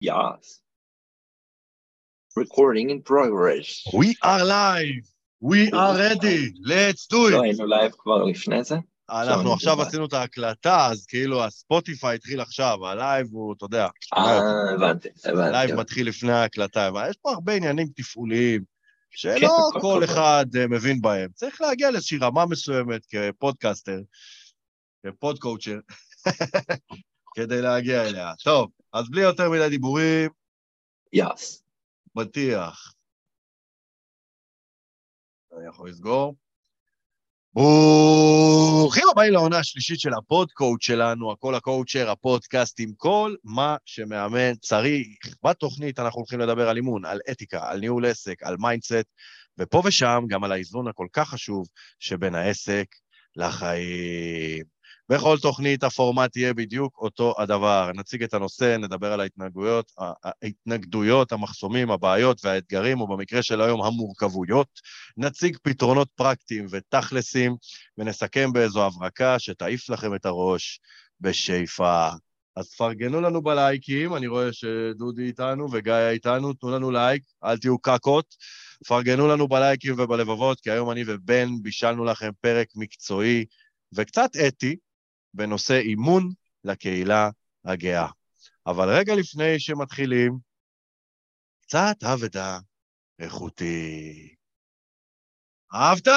[0.00, 0.60] Yes.
[2.36, 3.82] Recording in progress.
[3.94, 5.04] We are live,
[5.40, 7.42] we are ready, let's do לא it.
[7.42, 8.76] היינו לייב כבר לפני זה?
[9.10, 9.82] אנחנו עכשיו.
[9.82, 14.38] עשינו את ההקלטה, אז כאילו הספוטיפיי התחיל עכשיו, הלייב הוא, אתה יודע, אה,
[14.74, 15.72] הבנתי, הלייב הבנתי.
[15.72, 18.62] מתחיל לפני ההקלטה, אבל יש פה הרבה עניינים תפעוליים,
[19.10, 20.04] שלא כן, כל.
[20.04, 21.30] אחד אה, מבין בהם.
[21.34, 24.00] צריך להגיע לאיזושהי רמה מסוימת כפודקאסטר,
[25.06, 25.78] כפודקואוצ'ר,
[27.36, 28.32] כדי להגיע אליה.
[28.44, 30.30] טוב, אז בלי יותר מדי דיבורים,
[31.12, 31.62] yes.
[32.14, 32.92] בטיח.
[35.56, 36.34] אני יכול לסגור.
[37.54, 45.06] ברוכים הבאים לעונה השלישית של הפודקואוץ' שלנו, הכל הקואוצ'ר, הפודקאסט עם כל מה שמאמן צריך.
[45.44, 49.06] בתוכנית אנחנו הולכים לדבר על אימון, על אתיקה, על ניהול עסק, על mindset,
[49.58, 51.66] ופה ושם גם על האיזון הכל כך חשוב
[51.98, 52.86] שבין העסק
[53.36, 54.75] לחיים.
[55.08, 57.90] בכל תוכנית הפורמט יהיה בדיוק אותו הדבר.
[57.94, 59.92] נציג את הנושא, נדבר על ההתנהגויות,
[60.24, 64.68] ההתנגדויות, המחסומים, הבעיות והאתגרים, או במקרה של היום, המורכבויות.
[65.16, 67.56] נציג פתרונות פרקטיים ותכלסים,
[67.98, 70.80] ונסכם באיזו הברקה שתעיף לכם את הראש
[71.20, 72.08] בשאיפה.
[72.56, 77.78] אז פרגנו לנו בלייקים, אני רואה שדודי איתנו וגיא איתנו, תנו לנו לייק, אל תהיו
[77.78, 78.34] קקות.
[78.88, 83.44] פרגנו לנו בלייקים ובלבבות, כי היום אני ובן בישלנו לכם פרק מקצועי
[83.94, 84.76] וקצת אתי
[85.36, 86.32] בנושא אימון
[86.64, 87.30] לקהילה
[87.64, 88.08] הגאה.
[88.66, 90.38] אבל רגע לפני שמתחילים,
[91.62, 92.58] קצת אבדה
[93.18, 94.34] איכותי.
[95.74, 96.08] אהבת?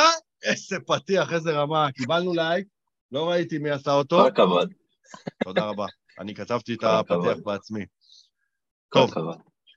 [0.43, 1.91] איזה פתיח, איזה רמה.
[1.91, 2.67] קיבלנו לייק,
[3.11, 4.17] לא ראיתי מי עשה אותו.
[4.21, 4.73] כל הכבוד.
[5.43, 5.85] תודה רבה.
[6.19, 7.37] אני כתבתי את הפתיח.
[7.43, 7.85] בעצמי.
[8.93, 9.11] טוב.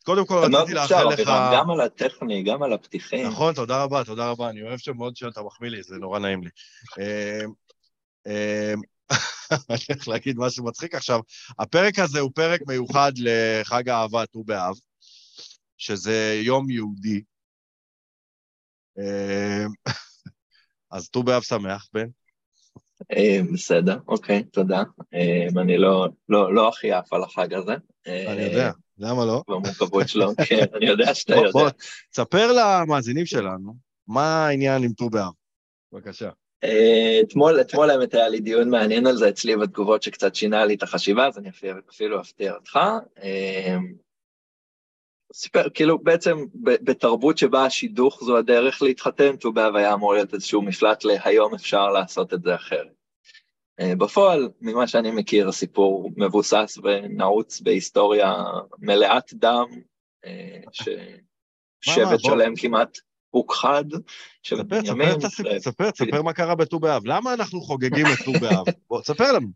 [0.04, 1.28] קודם כל רציתי לאחל לך...
[1.54, 3.26] גם על הטכני, גם על הפתיחים.
[3.26, 4.50] נכון, תודה רבה, תודה רבה.
[4.50, 6.50] אני אוהב שמאוד שאתה מחמיא לי, זה נורא נעים לי.
[9.70, 11.20] אני הולך להגיד משהו מצחיק עכשיו.
[11.58, 14.74] הפרק הזה הוא פרק מיוחד לחג האהבה, ט"ו באב,
[15.78, 17.22] שזה יום יהודי.
[18.98, 19.68] אמ,
[20.90, 22.06] אז ט"ו באב שמח, בן.
[23.16, 24.82] אה, בסדר, אוקיי, תודה.
[25.14, 27.72] אה, אני לא- לא לא הכי עף על החג הזה.
[28.06, 29.42] אה, אני יודע, למה לא?
[29.48, 31.72] במורכבות שלו, כן, אני יודע שאתה בוא, יודע.
[32.10, 33.74] תספר למאזינים שלנו
[34.08, 35.32] מה העניין עם ט"ו באב.
[35.92, 36.30] בבקשה.
[36.64, 40.74] אה, אתמול, אתמול האמת היה לי דיון מעניין על זה אצלי בתגובות שקצת שינה לי
[40.74, 42.78] את החשיבה, אז אני אפילו, אפילו אפתיע אותך.
[43.22, 43.76] אה,
[45.34, 50.62] סיפר, כאילו בעצם בתרבות שבה השידוך זו הדרך להתחתן, ט"ו באב היה אמור להיות איזשהו
[50.62, 52.92] מפלט להיום אפשר לעשות את זה אחרת.
[53.80, 58.34] אה, בפועל, ממה שאני מכיר, הסיפור מבוסס ונעוץ בהיסטוריה
[58.78, 59.66] מלאת דם,
[60.72, 62.20] ששבט.
[62.20, 62.98] שלם כמעט
[63.32, 63.84] הוכחד,
[64.44, 67.02] ספר, ספר בנימין, את הסיפור, ו- ספר, ספר מה קרה בט"ו באב.
[67.06, 68.64] למה אנחנו חוגגים את ט"ו באב?
[68.90, 69.48] בוא, תספר לנו.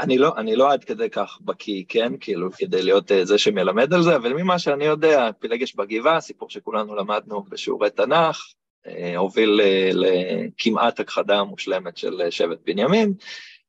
[0.00, 2.12] אני לא, אני לא עד כדי כך בקיא, כן?
[2.20, 6.50] כאילו, כדי להיות אה, זה שמלמד על זה, אבל ממה שאני יודע, פילגש בגבעה, סיפור
[6.50, 8.44] שכולנו למדנו בשיעורי תנ"ך,
[8.86, 13.14] אה, הוביל אה, לכמעט הכחדה מושלמת של אה, שבט בנימין.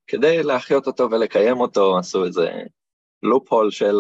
[0.07, 2.51] כדי להחיות אותו ולקיים אותו, עשו איזה
[3.23, 3.95] לופ-הול של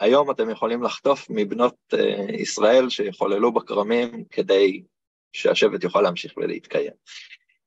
[0.00, 4.82] היום אתם יכולים לחטוף מבנות אה, ישראל שיחוללו בכרמים כדי
[5.32, 6.92] שהשבט יוכל להמשיך ולהתקיים.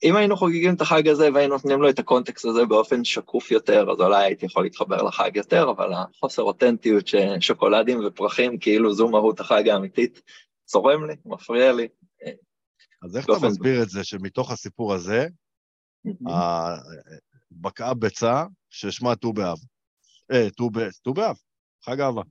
[0.03, 3.91] אם היינו חוגגים את החג הזה והיינו נותנים לו את הקונטקסט הזה באופן שקוף יותר,
[3.91, 9.39] אז אולי הייתי יכול להתחבר לחג יותר, אבל החוסר אותנטיות ששוקולדים ופרחים, כאילו זו מהות
[9.39, 10.21] החג האמיתית,
[10.65, 11.87] צורם לי, מפריע לי.
[13.03, 15.27] אז איך אתה מסביר את זה שמתוך הסיפור הזה,
[16.29, 16.77] ה-
[17.51, 19.57] בקעה ביצה ששמה ט"ו באב?
[20.31, 21.35] אה, ט"ו ב- ט"ו באב,
[21.89, 22.21] חג אהבה.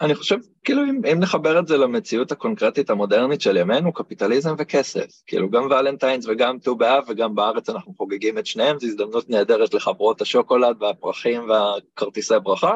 [0.00, 5.06] אני חושב, כאילו, אם, אם נחבר את זה למציאות הקונקרטית המודרנית של ימינו, קפיטליזם וכסף.
[5.26, 9.74] כאילו, גם ולנטיינס וגם ט"ו באב וגם בארץ אנחנו חוגגים את שניהם, זו הזדמנות נהדרת
[9.74, 12.74] לחברות השוקולד והפרחים והכרטיסי ברכה,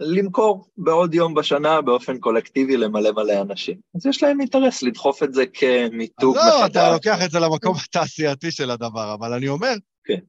[0.00, 3.76] למכור בעוד יום בשנה באופן קולקטיבי למלא מלא אנשים.
[3.94, 6.92] אז יש להם אינטרס לדחוף את זה כמיתוג אז לא, אתה מחדש.
[6.92, 9.74] לוקח את זה למקום התעשייתי של הדבר, אבל אני אומר...
[10.04, 10.20] כן.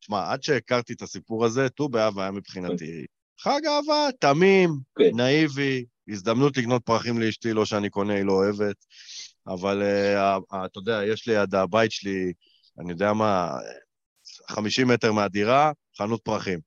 [0.00, 3.06] תשמע, עד שהכרתי את הסיפור הזה, ט"ו באב היה מבחינתי
[3.42, 5.10] חג אהבה, תמים, כן.
[5.14, 8.76] נאיבי, הזדמנות לקנות פרחים לאשתי, לא שאני קונה, היא לא אוהבת,
[9.46, 12.32] אבל אה, אה, אתה יודע, יש לי עד הבית שלי,
[12.78, 13.50] אני יודע מה,
[14.50, 16.60] 50 מטר מהדירה, חנות פרחים.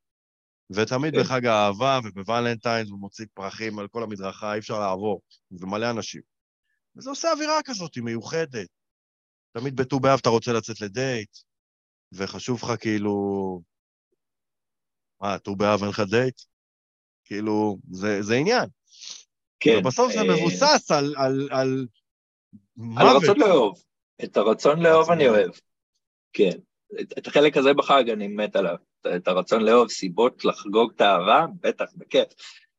[0.72, 1.22] ותמיד כן.
[1.22, 5.22] בחג האהבה ובוולנטיינס הוא מוציא פרחים על כל המדרכה, אי אפשר לעבור,
[5.52, 6.22] זה מלא אנשים.
[6.98, 8.68] וזה עושה אווירה כזאת, היא מיוחדת.
[9.52, 11.38] תמיד בט"ו באב אתה רוצה לצאת לדייט,
[12.12, 13.16] וחשוב לך כאילו...
[15.22, 16.42] מה, ט"ו באב אין לך דייט?
[17.26, 18.66] כאילו, זה, זה עניין.
[19.60, 19.78] כן.
[19.80, 21.88] ובסוף זה אה, מבוסס על, על, על
[22.98, 23.24] על מוות.
[23.24, 23.84] הרצון לאהוב.
[24.24, 25.30] את הרצון לאהוב אני.
[25.30, 25.52] אוהב.
[26.34, 26.58] כן.
[27.02, 28.76] את, את החלק הזה בחג אני מת עליו.
[29.02, 32.28] את, את הרצון לאהוב, סיבות לחגוג את האהבה, בטח, בכיף.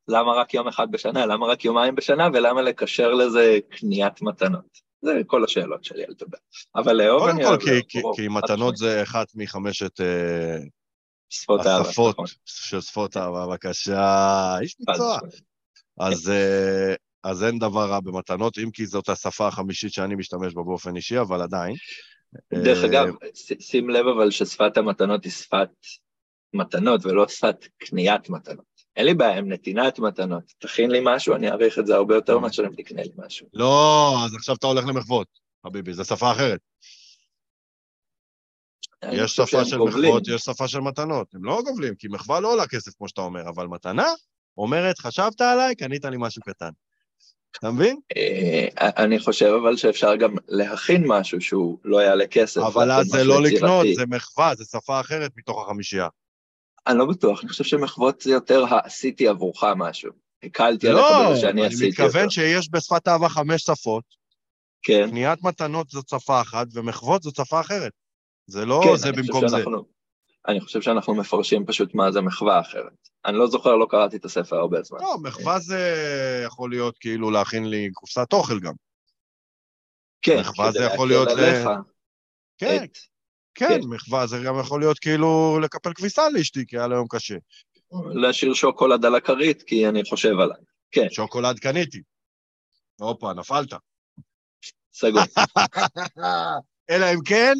[0.08, 4.86] למה רק יום אחד בשנה, למה רק יומיים בשנה, ולמה לקשר לזה קניית מתנות.
[5.02, 6.26] זה כל השאלות שלי על ט"ו.
[6.76, 8.76] אבל לאהוב קודם אני כל, אוהב כי, לאהוב, כי, מתנות.
[8.76, 10.58] זה אחת מחמשת אה,
[11.30, 14.58] שפות אהבה, השפות נכון, של שפות אהבה, בבקשה.
[14.60, 15.16] איש מקצוע.
[15.16, 15.42] משמעית.
[15.98, 16.94] אז, אה,
[17.24, 21.20] אז אין דבר רע במתנות, אם כי זאת השפה החמישית שאני משתמש בה באופן אישי,
[21.20, 21.74] אבל עדיין.
[22.52, 23.14] דרך אה, אגב,
[23.60, 25.68] שים לב אבל ששפת המתנות היא שפת
[26.54, 28.76] מתנות ולא שפת קניית מתנות.
[28.96, 30.52] אין לי בעיה עם נתינת מתנות.
[30.58, 33.46] תכין לי משהו, אני אעריך את זה הרבה יותר מאשר אם תקנה לי משהו.
[33.54, 35.26] לא, אז עכשיו אתה הולך למחוות,
[35.66, 36.60] חביבי, זו שפה אחרת.
[39.06, 39.78] אני יש שפה של.
[39.78, 41.34] מחוות, יש שפה של מתנות.
[41.34, 44.06] הם לא גובלים, כי מחווה לא עולה כסף, כמו שאתה אומר, אבל מתנה
[44.58, 46.70] אומרת, חשבת עליי, קנית לי משהו קטן.
[47.58, 47.98] אתה מבין?
[48.16, 48.68] אה,
[49.04, 52.60] אני חושב אבל שאפשר גם להכין משהו שהוא לא יעלה כסף.
[52.60, 53.42] אבל אז זה לא.
[53.42, 56.08] לקנות, זה מחווה, זה שפה אחרת מתוך החמישייה.
[56.86, 60.12] אני לא בטוח, אני חושב שמחוות זה יותר עשיתי עבורך משהו.
[60.42, 62.02] הקלתי עליך לא, בזה שאני אני עשיתי אותו.
[62.02, 64.04] מתכוון שיש בשפת אהבה חמש שפות,
[64.82, 67.92] כן, קניית מתנות זאת שפה אחת, ומחוות זאת שפה אחרת.
[68.46, 69.56] זה לא כן, זה במקום זה.
[69.56, 69.84] שאנחנו-
[70.48, 73.08] אני חושב שאנחנו מפרשים פשוט מה זה מחווה אחרת.
[73.24, 74.98] אני לא זוכר, לא קראתי את הספר הרבה זמן.
[75.00, 75.78] לא, מחווה זה
[76.46, 78.72] יכול להיות כאילו להכין לי קופסת אוכל גם.
[80.22, 81.68] כן, מחווה זה יכול להיות עליך
[82.58, 82.98] כן, את-
[83.54, 83.80] כן, כן.
[83.88, 87.34] מחווה זה גם יכול להיות כאילו לקפל כביסה לאשתי, כי היה לה יום קשה.
[88.14, 90.58] להשאיר שוקולד על הכרית, כי אני חושב עליי.
[90.90, 92.02] כן, שוקולד קניתי.
[93.00, 93.68] הופה, נפלת.
[94.94, 95.22] סגור.
[96.90, 97.54] אלא אם כן,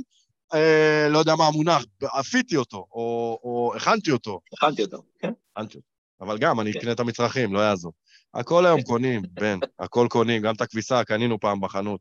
[0.55, 1.85] אה, לא יודע מה המונח,
[2.21, 4.41] אפיתי אותו, או, או הכנתי אותו.
[4.53, 5.33] הכנתי אותו, כן.
[5.53, 5.89] הכנתי אותו.
[6.21, 6.79] אבל גם, אני כן.
[6.79, 7.93] אקנה את המצרכים, לא יעזור.
[8.35, 12.01] הכל היום קונים, בן, הכל קונים, גם את הכביסה קנינו פעם בחנות.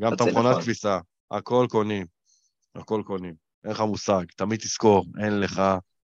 [0.00, 0.62] גם את המכונת נכון.
[0.62, 0.98] כביסה,
[1.30, 2.06] הכל קונים.
[2.74, 3.34] הכל קונים.
[3.64, 5.62] אין לך מושג, תמיד תזכור, אין לך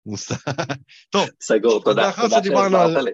[0.06, 0.36] מושג.
[1.13, 2.07] טוב, סגור, תודה.
[2.07, 3.07] לאחר שדיברנו על-.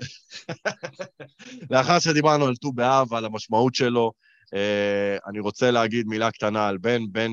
[1.72, 4.12] לאחר שדיברנו על ט"ו באב ועל המשמעות שלו,
[4.54, 7.02] אה, אני רוצה להגיד מילה קטנה על בן.
[7.12, 7.32] בן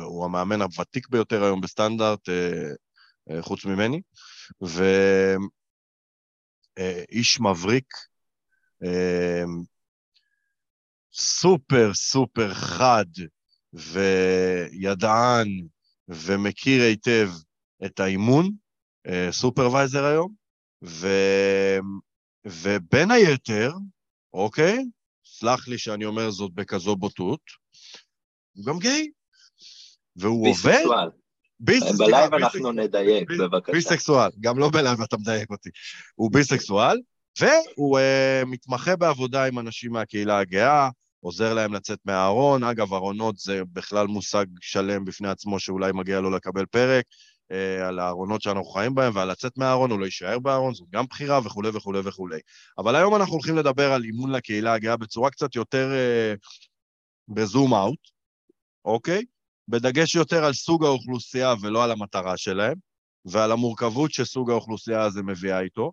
[0.00, 2.70] הוא המאמן הוותיק ביותר היום בסטנדרט, אה,
[3.30, 4.00] אה, חוץ ממני,
[6.76, 7.94] ואיש מבריק,
[8.84, 9.44] אה,
[11.12, 13.04] סופר סופר חד
[13.72, 15.48] וידען
[16.08, 17.28] ומכיר היטב
[17.84, 18.50] את האימון,
[19.06, 20.34] אה, supervisor היום,
[20.84, 21.08] ו...
[22.46, 23.72] ובין היתר,
[24.32, 24.84] אוקיי,
[25.24, 27.40] סלח לי שאני אומר זאת בכזו בוטות,
[28.52, 29.10] הוא גם גיי.
[30.16, 30.72] והוא עובד...
[30.72, 31.08] ביסקסואל.
[31.60, 33.72] ביסקס- בלייב אנחנו נדייק, בבקשה.
[33.72, 35.70] ביסקסואל, גם לא בלייב אתה מדייק אותי.
[36.14, 37.00] הוא ביסקסואל,
[37.40, 40.88] והוא אה, מתמחה בעבודה עם אנשים מהקהילה הגאה,
[41.20, 42.64] עוזר להם לצאת מהארון.
[42.64, 47.04] אגב, ארונות זה בכלל מושג שלם בפני עצמו שאולי מגיע לו לקבל פרק,
[47.52, 51.04] uh, על הארונות שאנחנו חיים בהם ועל לצאת מהארון, הוא לא יישאר בארון, זאת גם
[51.10, 52.38] בחירה וכולי וכולי וכולי.
[52.78, 56.38] אבל היום אנחנו הולכים לדבר על אימון לקהילה הגאה בצורה קצת יותר uh,
[57.28, 58.00] בזום אאוט,
[58.84, 59.24] אוקיי?
[59.68, 62.74] בדגש יותר על סוג האוכלוסייה ולא על המטרה שלהם,
[63.24, 65.92] ועל המורכבות שסוג האוכלוסייה הזה מביאה איתו.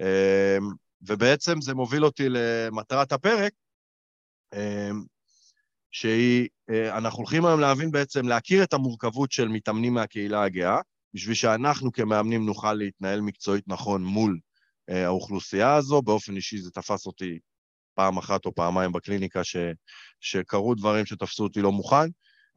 [0.00, 0.68] אמ,
[1.02, 3.52] ובעצם זה מוביל אותי למטרת הפרק,
[4.54, 5.02] אמ,
[5.90, 10.80] שהיא, אה, אנחנו הולכים היום להבין בעצם, להכיר את המורכבות של מתאמנים מהקהילה הגאה,
[11.14, 14.38] בשביל שאנחנו כמאמנים נוכל להתנהל מקצועית נכון מול
[14.90, 16.02] אה, האוכלוסייה הזו.
[16.02, 17.38] באופן אישי זה תפס אותי
[17.94, 19.56] פעם אחת או פעמיים בקליניקה, ש,
[20.20, 22.08] שקרו דברים שתפסו אותי לא מוכן,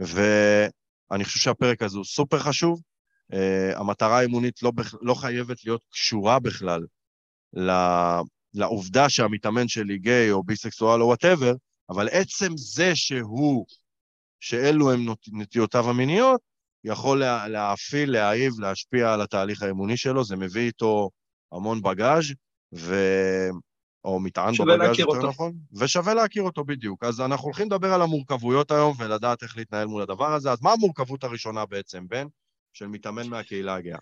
[0.01, 2.81] ואני חושב שהפרק הזה הוא סופר חשוב.
[3.33, 6.85] אה, המטרה האימונית לא, לא חייבת להיות קשורה בכלל
[8.53, 11.53] לעובדה שהמתאמן שלי גיי או ביסקסואל או whatever,
[11.89, 13.65] אבל עצם זה שהוא,
[14.39, 16.41] שאלו הם נטיותיו המיניות,
[16.83, 21.09] יכול לה, להאפיל, להעיב, להשפיע על התהליך האימוני שלו, זה מביא איתו
[21.51, 22.33] המון בגאז'
[22.75, 22.95] ו...
[24.05, 25.29] או מטען להכיר יותר אותו.
[25.29, 27.03] נכון, ושווה להכיר אותו בדיוק.
[27.03, 30.51] אז אנחנו הולכים לדבר על המורכבויות היום ולדעת איך להתנהל מול הדבר הזה.
[30.51, 32.27] אז מה המורכבות הראשונה בעצם, בן,
[32.73, 33.99] של מתאמן מהקהילה הגאה?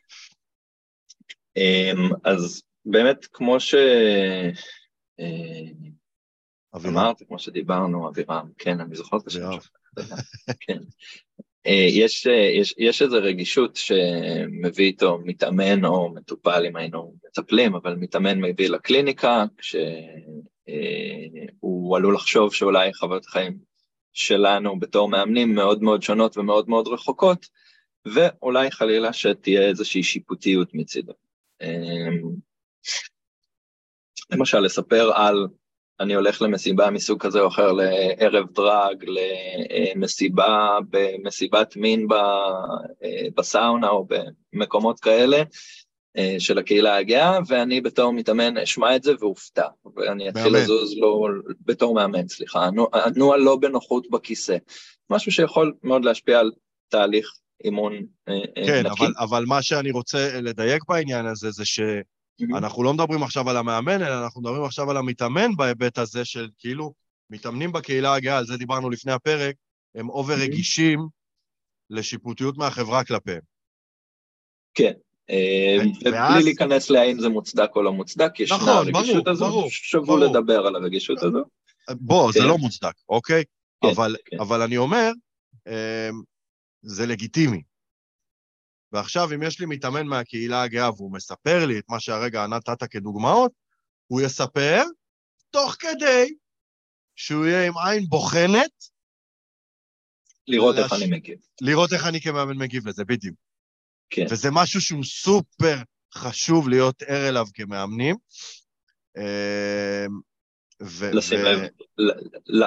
[1.57, 3.75] אמ, אז באמת, כמו ש...
[5.19, 5.63] אה,
[6.75, 6.97] אבירם.
[6.97, 9.51] אמרת, כמו שדיברנו, אבירם, כן, אני זוכר את השם.
[9.51, 9.69] שלך.
[10.59, 10.79] כן.
[11.69, 17.75] אה, יש, אה, יש, יש איזו רגישות שמביא איתו מתאמן או מטופל, אם היינו מטפלים,
[17.75, 19.87] אבל מתאמן מביא לקליניקה, כשהוא
[21.97, 23.57] עלול לחשוב שאולי חוויות החיים
[24.13, 27.47] שלנו בתור מאמנים מאוד מאוד שונות ומאוד מאוד רחוקות,
[28.05, 31.13] ואולי חלילה שתהיה איזושהי שיפוטיות מצידו.
[31.61, 32.07] אה,
[34.31, 35.47] למשל, לספר על
[35.99, 39.05] אני הולך למסיבה מסוג כזה או אחר, לערב דרג,
[39.95, 42.13] למסיבה, במסיבת מין ב,
[43.37, 44.07] בסאונה או
[44.53, 45.43] במקומות כאלה,
[46.17, 50.63] אה, של הקהילה הגאה, ואני בתור מתאמן אשמע את זה ואופתע, ואני אתחיל מאמן.
[50.63, 51.27] לזוז לא,
[51.65, 54.57] בתור מאמן, סליחה, אנוע- לא בנוחות בכיסא,
[55.09, 56.51] משהו שיכול מאוד להשפיע על
[56.89, 57.93] תהליך אימון
[58.29, 59.03] אה, אה, כן, נקי.
[59.03, 61.65] אבל, אבל מה שאני רוצה לדייק בעניין הזה, זה
[62.39, 66.49] שאנחנו לא מדברים עכשיו על המאמן, אלא אנחנו מדברים עכשיו על המתאמן בהיבט הזה של
[66.57, 66.93] כאילו,
[67.29, 69.55] מתאמנים בקהילה הגאה, על זה דיברנו לפני הפרק,
[69.95, 71.07] הם אובר רגישים
[71.89, 73.41] לשיפוטיות מהחברה כלפיהם.
[74.73, 74.91] כן,
[75.29, 75.77] אה,
[76.11, 80.25] ואז- ובלי להיכנס להאם זה מוצדק או לא מוצדק, ישנה נכון, הרגישות הזו, שווה.
[80.25, 81.43] לדבר על הרגישות הזו.
[81.91, 82.45] בוא, זה כן.
[82.45, 83.43] לא מוצדק, אוקיי?
[83.83, 84.39] כן, אבל, כן.
[84.39, 85.11] אבל אני אומר,
[85.67, 85.73] אמ,
[86.81, 87.61] זה לגיטימי.
[88.91, 93.51] ועכשיו, אם יש לי מתאמן מהקהילה הגאה והוא מספר לי את מה שהרגע נתת כדוגמאות,
[94.07, 94.83] הוא יספר
[95.49, 96.33] תוך כדי
[97.15, 98.71] שהוא יהיה עם עין בוחנת,
[100.47, 101.37] לראות לש- איך אני מגיב.
[101.61, 103.35] לראות איך אני כמאמן מגיב לזה, בדיוק.
[104.09, 104.25] כן.
[104.29, 105.75] וזה משהו שהוא סופר
[106.13, 108.15] חשוב להיות ער אליו כמאמנים.
[109.17, 110.19] אמ,
[110.81, 111.67] ו- לשים ו- לב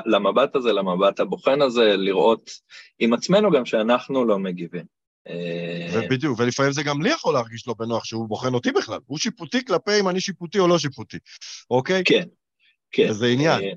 [0.06, 2.50] למבט הזה, למבט הבוחן הזה, לראות
[2.98, 4.84] עם עצמנו גם שאנחנו לא מגיבים.
[5.28, 8.98] אה, ובדיוק, ולפעמים זה גם לי יכול להרגיש לא בנוח שהוא בוחן אותי בכלל.
[9.06, 11.18] הוא שיפוטי כלפי אם אני שיפוטי או לא שיפוטי,
[11.70, 12.02] אוקיי?
[12.04, 12.22] כן,
[12.92, 13.06] כן.
[13.10, 13.60] וזה עניין.
[13.62, 13.72] אה,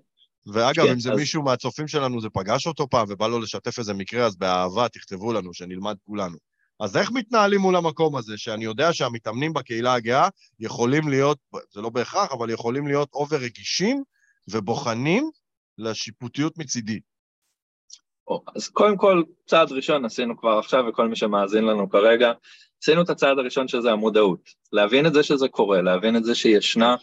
[0.54, 3.80] ואגב, כן, אם זה אז- מישהו מהצופים שלנו, זה פגש אותו פעם ובא לו לשתף
[3.80, 6.38] איזה מקרה, אז באהבה תכתבו לנו, שנלמד כולנו.
[6.80, 11.38] אז איך מתנהלים מול המקום הזה, שאני יודע שהמתאמנים בקהילה הגאה יכולים להיות,
[11.74, 14.04] זה לא בהכרח, אבל יכולים להיות אובר רגישים
[14.50, 15.30] ובוחנים
[15.78, 17.00] לשיפוטיות מצידי.
[18.56, 22.32] אז קודם כל, צעד ראשון עשינו כבר עכשיו, וכל מי שמאזין לנו כרגע,
[22.84, 24.50] עשינו את הצעד הראשון שזה המודעות.
[24.74, 26.96] להבין את זה שזה קורה, להבין את זה שישנה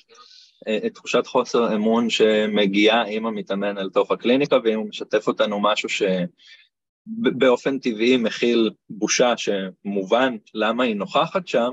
[0.68, 5.60] אה, את תחושת חוסר אמון שמגיעה עם המתאמן אל תוך הקליניקה, ואם הוא משתף אותנו
[5.60, 11.70] משהו שבאופן טבעי מכיל בושה שמובן למה היא נוכחת שם,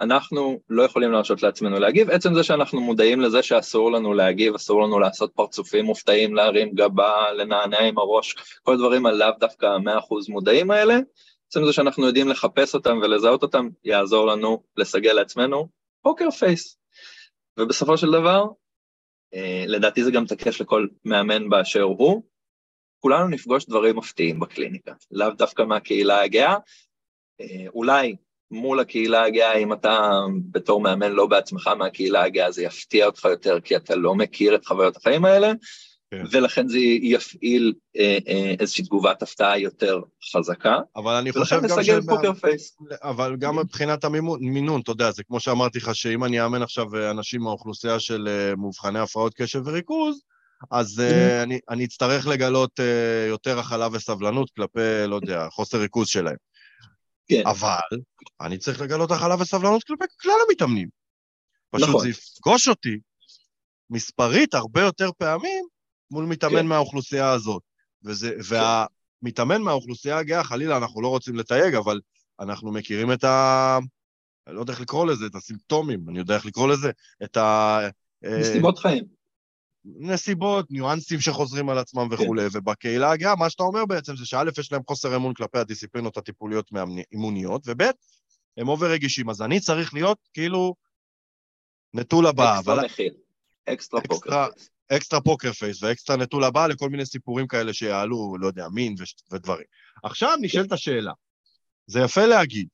[0.00, 2.10] אנחנו לא יכולים להרשות לעצמנו להגיב.
[2.10, 7.32] עצם זה שאנחנו מודעים לזה שאסור לנו להגיב, אסור לנו לעשות פרצופים מופתעים, להרים גבה,
[7.32, 10.98] לנענע עם הראש, כל הדברים הלאו דווקא המאה אחוז מודעים האלה,
[11.48, 15.68] עצם זה שאנחנו יודעים לחפש אותם ולזהות אותם, יעזור לנו לסגל לעצמנו
[16.02, 16.78] פוקר פייס.
[17.58, 18.44] ובסופו של דבר,
[19.34, 22.22] אה, לדעתי זה גם תקף לכל מאמן באשר הוא,
[22.98, 26.56] כולנו נפגוש דברים מפתיעים בקליניקה, לאו דווקא מהקהילה הגאה,
[27.40, 28.16] אה, אולי
[28.50, 30.10] מול הקהילה הגאה, אם אתה
[30.50, 34.66] בתור מאמן לא בעצמך מהקהילה הגאה, זה יפתיע אותך יותר, כי אתה לא מכיר את
[34.66, 35.52] חוויות החיים האלה,
[36.10, 36.22] כן.
[36.30, 40.00] ולכן זה יפעיל אה, אה, איזושהי תגובת הפתעה יותר
[40.32, 42.76] חזקה, אבל אני חושב ולכן גם נסגל שמה- פוקר פייס.
[43.02, 47.10] אבל גם מבחינת המינון, אתה יודע, זה כמו שאמרתי לך, שאם אני אאמן עכשיו אה,
[47.10, 50.22] אנשים מהאוכלוסייה של אה, מאובחני הפרעות קשב וריכוז,
[50.70, 52.80] אז אה, אני, אני אצטרך לגלות
[53.28, 56.36] יותר הכלה וסבלנות כלפי, לא יודע, חוסר ריכוז שלהם.
[57.28, 57.42] כן.
[57.46, 57.98] אבל
[58.40, 60.88] אני צריך לגלות הכלה וסבלנות כלפי כלל המתאמנים.
[61.70, 62.00] פשוט נכון.
[62.00, 62.98] זה יפגוש אותי
[63.90, 65.64] מספרית הרבה יותר פעמים
[66.10, 66.66] מול מתאמן כן.
[66.66, 67.62] מהאוכלוסייה הזאת.
[68.04, 72.00] וזה, והמתאמן מהאוכלוסייה הגאה, חלילה, אנחנו לא רוצים לתייג, אבל
[72.40, 73.78] אנחנו מכירים את ה...
[74.46, 76.90] אני לא יודע איך לקרוא לזה, את הסימפטומים, אני יודע איך לקרוא לזה,
[77.24, 77.78] את ה...
[78.24, 79.04] אה, נסיבות חיים.
[79.86, 84.72] נסיבות, ניואנסים שחוזרים על עצמם וכולי, ובקהילה הגאה, מה שאתה אומר בעצם זה שא', יש
[84.72, 86.70] להם חוסר אמון כלפי הדיסציפלינות הטיפוליות
[87.12, 87.82] אימוניות, וב',
[88.56, 90.74] הם over רגישים, אז אני צריך להיות כאילו
[91.94, 93.14] נטול הבעה, אבל אקסטרה מכיל.
[93.68, 94.46] אקסטרה אקסטרה- poker.
[94.96, 99.14] אקסטרה poker face ואקסטרה נטול הבעה לכל מיני סיפורים כאלה שיעלו, לא יודע, מין וש-
[99.32, 99.64] ודברים.
[100.04, 101.12] עכשיו נשאלת השאלה,
[101.86, 102.68] זה יפה להגיד,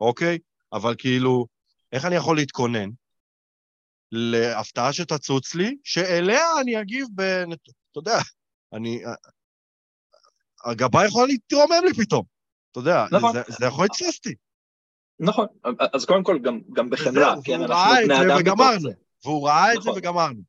[0.00, 0.38] אוקיי?
[0.72, 1.46] אבל כאילו,
[1.92, 2.88] איך אני יכול להתכונן
[4.12, 7.22] להפתעה שתצוץ לי, שאליה אני אגיב ב...
[7.22, 8.18] אתה יודע,
[8.72, 9.02] אני...
[10.64, 12.22] הגבה יכולה להתרומם לי פתאום,
[12.70, 13.32] אתה יודע, נכון.
[13.32, 14.34] זה, זה יכול לתפוס אותי.
[15.20, 15.46] נכון,
[15.92, 18.80] אז קודם כל גם, גם בחמלה, וזהו, כן, אנחנו בני זה אדם וגמרנו.
[18.80, 18.90] זה.
[19.24, 19.98] והוא ראה את זה נכון.
[19.98, 20.40] וגמרנו.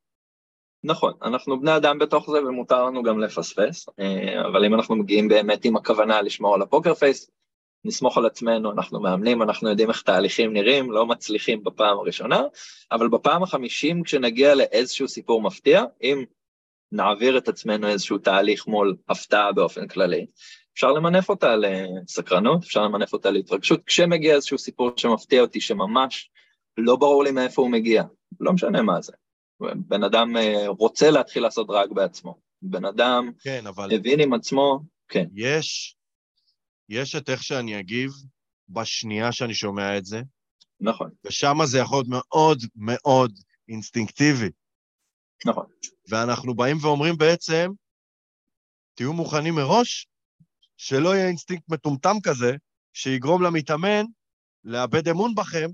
[0.84, 5.28] נכון, אנחנו בני אדם בתוך זה ומותר לנו גם לפספס, אה, אבל אם אנחנו מגיעים
[5.28, 7.30] באמת עם הכוונה לשמור על הפוקר פייס,
[7.88, 12.42] נסמוך על עצמנו, אנחנו מאמנים, אנחנו יודעים איך תהליכים נראים, לא מצליחים בפעם הראשונה,
[12.92, 16.24] אבל בפעם החמישים כשנגיע לאיזשהו סיפור מפתיע, אם
[16.92, 20.26] נעביר את עצמנו איזשהו תהליך מול הפתעה באופן כללי,
[20.74, 26.30] אפשר למנף אותה לסקרנות, אפשר למנף אותה להתרגשות, כשמגיע איזשהו סיפור שמפתיע אותי, שממש
[26.78, 28.04] לא ברור לי מאיפה הוא מגיע,
[28.40, 29.14] לא משנה מה זה.
[29.76, 32.36] בן אדם אה, רוצה להתחיל לעשות דרג בעצמו.
[32.62, 35.97] בן אדם כן, אבל הבין עם עצמו, כן, יש,
[36.90, 38.12] יש את איך שאני אגיב
[38.70, 40.22] בשנייה שאני שומע את זה,
[40.82, 43.40] נכון, ושם זה יכול להיות מאוד מאוד
[43.70, 44.50] אינסטינקטיבי.
[45.46, 45.66] נכון,
[46.10, 47.72] ואנחנו באים ואומרים בעצם,
[48.94, 50.08] תהיו מוכנים מראש,
[50.78, 52.56] שלא יהיה אינסטינקט מטומטם כזה,
[52.94, 54.06] שיגרום למתאמן
[54.64, 55.68] לאבד אמון בכם,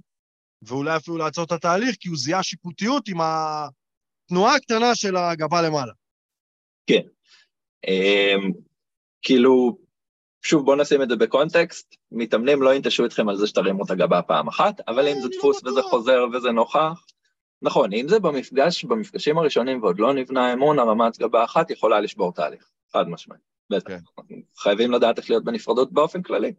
[0.61, 5.93] ואולי אפילו לעצור את התהליך, כי הוא זיהה שיפוטיות עם התנועה הקטנה של הגבה למעלה.
[6.87, 7.01] כן.
[7.87, 8.51] אמ,
[9.21, 9.77] כאילו,
[10.45, 14.21] שוב, בואו נשים את זה בקונטקסט, מתאמנים לא ינטשו אתכם על זה שתרימו את הגבה
[14.21, 17.05] פעם אחת, אבל אם זה לא דפוס וזה חוזר וזה נוכח,
[17.61, 22.33] נכון, אם זה במפגש, במפגשים הראשונים ועוד לא נבנה אמון, הרמת גבה אחת יכולה לשבור
[22.33, 23.41] תהליך, חד משמעית.
[23.69, 23.87] בטח.
[23.87, 24.35] כן.
[24.57, 26.53] חייבים לדעת איך להיות בנפרדות באופן כללי.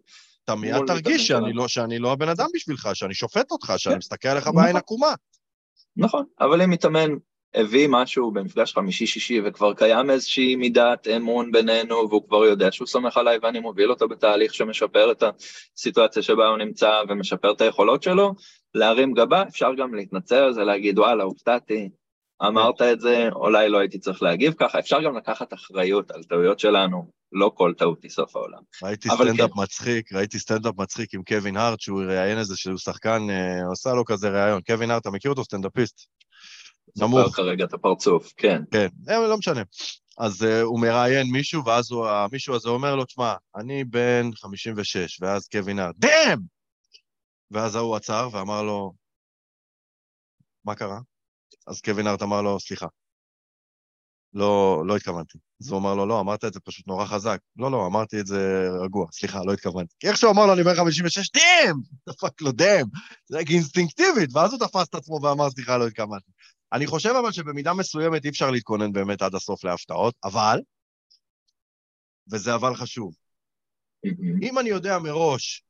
[0.44, 1.52] אתה מיד תרגיש שאני.
[1.52, 3.98] לא, שאני לא הבן אדם בשבילך, שאני שופט אותך, שאני כן.
[3.98, 4.62] מסתכל עליך נכון.
[4.62, 5.14] בעין עקומה.
[5.96, 7.10] נכון, אבל אם מתאמן
[7.54, 13.16] הביא משהו במפגש חמישי-שישי וכבר קיים איזושהי מידת אמון בינינו והוא כבר יודע שהוא סומך
[13.16, 15.22] עליי ואני מוביל אותו בתהליך שמשפר את
[15.76, 18.34] הסיטואציה שבה הוא נמצא ומשפר את היכולות שלו,
[18.74, 21.88] להרים גבה, אפשר גם להתנצל על זה, להגיד וואלה, הופתעתי,
[22.42, 26.58] אמרת את זה, אולי לא הייתי צריך להגיב ככה, אפשר גם לקחת אחריות על טעויות
[26.58, 28.58] שלנו, לא כל טעות היא סוף העולם.
[28.82, 29.62] ראיתי סטנדאפ כן.
[29.62, 34.04] מצחיק, ראיתי סטנדאפ מצחיק עם קווין הארט, שהוא ראיין איזה שהוא שחקן, אה, עשה לו
[34.04, 34.60] כזה ראיון.
[34.66, 35.44] קווין הארט, אתה מכיר אותו?
[35.44, 36.06] סטנדאפיסט.
[36.94, 37.36] זוכר נמוך.
[37.36, 38.62] כרגע את הפרצוף, כן.
[38.70, 39.62] כן, אה, לא משנה.
[40.18, 45.20] אז uh, הוא מראיין מישהו, ואז הוא, המישהו הזה אומר לו, תשמע, אני בן 56,
[45.20, 46.38] ואז קווין הארט, damn!
[47.50, 48.92] ואז ההוא עצר ואמר לו,
[50.64, 50.98] מה קרה?
[51.66, 52.86] אז קווין הארט אמר לו, סליחה.
[54.34, 55.38] לא, לא התכוונתי.
[55.62, 57.38] אז הוא אמר לו, לא, אמרת את זה פשוט נורא חזק.
[57.56, 59.94] לא, לא, אמרתי את זה רגוע, סליחה, לא התכוונתי.
[60.00, 61.76] כי איך שהוא אמר לו, אני בן 56, דאם!
[62.08, 62.86] דפק לו דאם!
[63.26, 66.30] זה אינסטינקטיבית, ואז הוא תפס את עצמו ואמר, סליחה, לא התכוונתי.
[66.72, 70.58] אני חושב אבל שבמידה מסוימת אי אפשר להתכונן באמת עד הסוף להפתעות, אבל,
[72.32, 73.14] וזה אבל חשוב,
[74.42, 75.64] אם אני יודע מראש,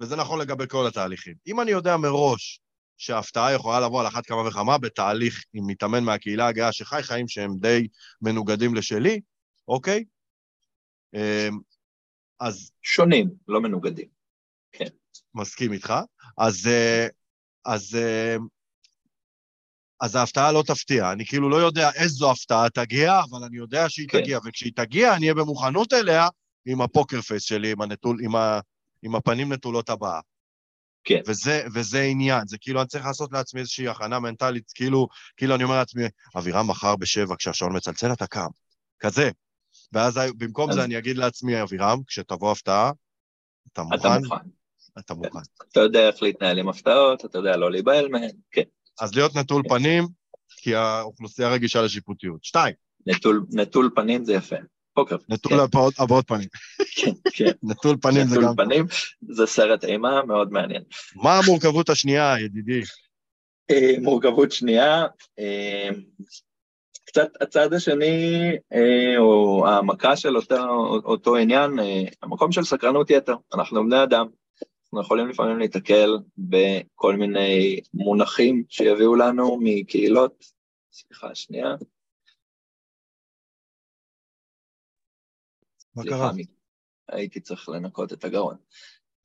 [0.00, 2.60] וזה נכון לגבי כל התהליכים, אם אני יודע מראש
[2.98, 7.50] שההפתעה יכולה לבוא על אחת כמה וכמה בתהליך עם מתאמן מהקהילה הגאה שחי חיים שהם
[7.60, 7.88] די
[8.22, 9.20] מנוגדים לשלי,
[9.68, 10.04] אוקיי?
[11.14, 11.58] אמ,
[12.40, 14.08] אז שונים, לא מנוגדים.
[15.34, 15.94] מסכים איתך.
[16.38, 17.06] אז, אה,
[17.64, 18.36] אז, אה,
[20.00, 21.12] אז ההפתעה לא תפתיע.
[21.12, 24.20] אני כאילו לא יודע איזו הפתעה תגיע, אבל אני יודע שהיא כן.
[24.20, 26.28] תגיע, וכשהיא תגיע, אני אהיה במוכנות אליה
[26.66, 28.60] עם הפוקר פייס שלי, עם, הנטול, עם, ה,
[29.02, 30.20] עם הפנים נטולות הבאה.
[31.04, 31.20] כן.
[31.26, 35.64] וזה, וזה עניין, זה כאילו אני צריך לעשות לעצמי איזושהי הכנה מנטלית, כאילו, כאילו אני
[35.64, 36.04] אומר לעצמי,
[36.36, 38.48] אבירם מחר בשבע, כשהשעון מצלצל אתה קם,
[39.00, 39.30] כזה.
[39.92, 42.90] ואז במקום אז- זה אני אגיד לעצמי, אבירם, כשתבוא הפתעה,
[43.72, 43.96] אתה מוכן?
[43.96, 44.48] אתה מוכן.
[44.98, 45.38] אתה מוכן.
[45.72, 48.62] אתה יודע איך להתנהל עם הפתעות, אתה יודע לא להיבהל מהן, כן.
[49.00, 50.08] אז להיות נטול פנים,
[50.56, 52.44] כי האוכלוסייה רגישה לשיפוטיות.
[52.44, 52.74] שתיים,
[53.06, 54.56] נטול, נטול פנים זה יפה.
[54.94, 55.16] פוקר.
[55.28, 56.48] נטול כן, הבעות, הבעות פנים.
[56.96, 57.50] כן, כן.
[57.70, 58.54] נטול פנים זה נטול גם...
[58.54, 58.64] טוב.
[58.64, 58.86] פנים,
[59.28, 60.82] זה סרט אימה מאוד מעניין.
[61.14, 62.80] מה המורכבות השנייה, ידידי?
[63.70, 65.04] אה, מורכבות שנייה,
[65.38, 65.88] אה,
[67.04, 70.56] קצת הצד השני, אה, או העמקה של אותו,
[71.04, 71.70] אותו עניין,
[72.22, 73.34] המקום של סקרנות יתר.
[73.54, 74.26] אנחנו בני אדם,
[74.86, 80.44] אנחנו יכולים לפעמים להתקל בכל מיני מונחים שיביאו לנו מקהילות.
[80.92, 81.68] סליחה, שנייה.
[85.96, 86.30] מה סליחה, קרה?
[87.08, 88.56] הייתי צריך לנקות את הגרון.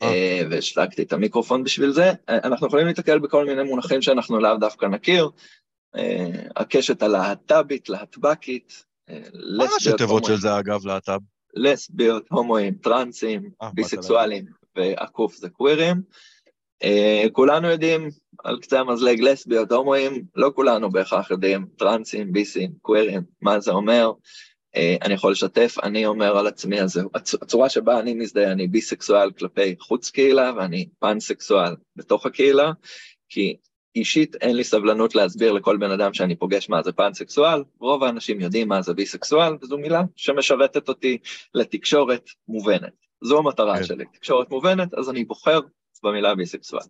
[0.02, 0.08] אה.
[0.08, 2.12] אה, והשלקתי את המיקרופון בשביל זה.
[2.30, 5.30] אה, אנחנו יכולים להתקל בכל מיני מונחים שאנחנו לאו דווקא נכיר.
[6.56, 9.22] הקשת הלהט"בית, להטבקית, אה,
[9.58, 11.20] מה ראשי לסביות, תיבות של הומואים, זה, אגב, להט"ב?
[11.54, 16.02] לסביות, הומואים, טרנסים, ביסקסואלים ועקוף זה קווירים.
[16.84, 18.10] אה, כולנו יודעים
[18.44, 24.12] על קצה המזלג לסביות, הומואים, לא כולנו בהכרח יודעים, טרנסים, ביסים, קווירים, מה זה אומר.
[24.76, 27.02] אה, אני יכול לשתף, אני אומר על עצמי, אז
[27.42, 32.72] הצורה שבה אני מזדהה, אני ביסקסואל כלפי חוץ קהילה ואני פאנסקסואל בתוך הקהילה,
[33.30, 33.58] כי
[33.96, 38.42] אישית אין לי סבלנות להסביר לכל בן אדם שאני פוגש מה זה פאנסקסואל, רוב האנשים
[38.42, 41.18] יודעים מה זה ביסקסואל, וזו מילה שמשרתת אותי
[41.54, 43.01] לתקשורת מובנת.
[43.24, 43.84] זו המטרה כן.
[43.84, 45.60] שלי, תקשורת מובנת, אז אני בוחר
[46.04, 46.84] במילה ביסקסואל.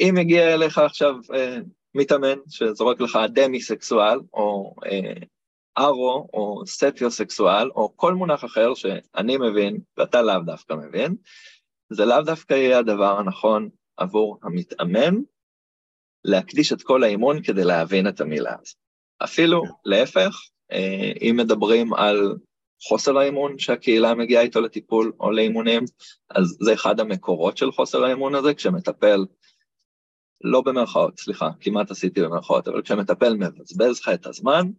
[0.00, 1.58] אם מגיע אליך עכשיו אה,
[1.94, 5.12] מתאמן שזורק לך דמיסקסואל, או אה,
[5.78, 11.14] ארו, או ספיוסקסואל, או כל מונח אחר שאני מבין, ואתה לאו דווקא מבין,
[11.90, 15.14] זה לאו דווקא יהיה הדבר הנכון עבור המתאמן,
[16.24, 18.76] להקדיש את כל האימון כדי להבין את המילה הזאת.
[19.24, 19.70] אפילו כן.
[19.84, 20.36] להפך,
[20.72, 22.36] אה, אם מדברים על
[22.82, 25.84] חוסר האמון שהקהילה מגיעה איתו לטיפול או לאימונים,
[26.30, 29.26] אז זה אחד המקורות של חוסר האמון הזה, כשמטפל,
[30.44, 34.70] לא במרכאות, סליחה, כמעט עשיתי במרכאות, אבל כשמטפל מבזבז לך את הזמן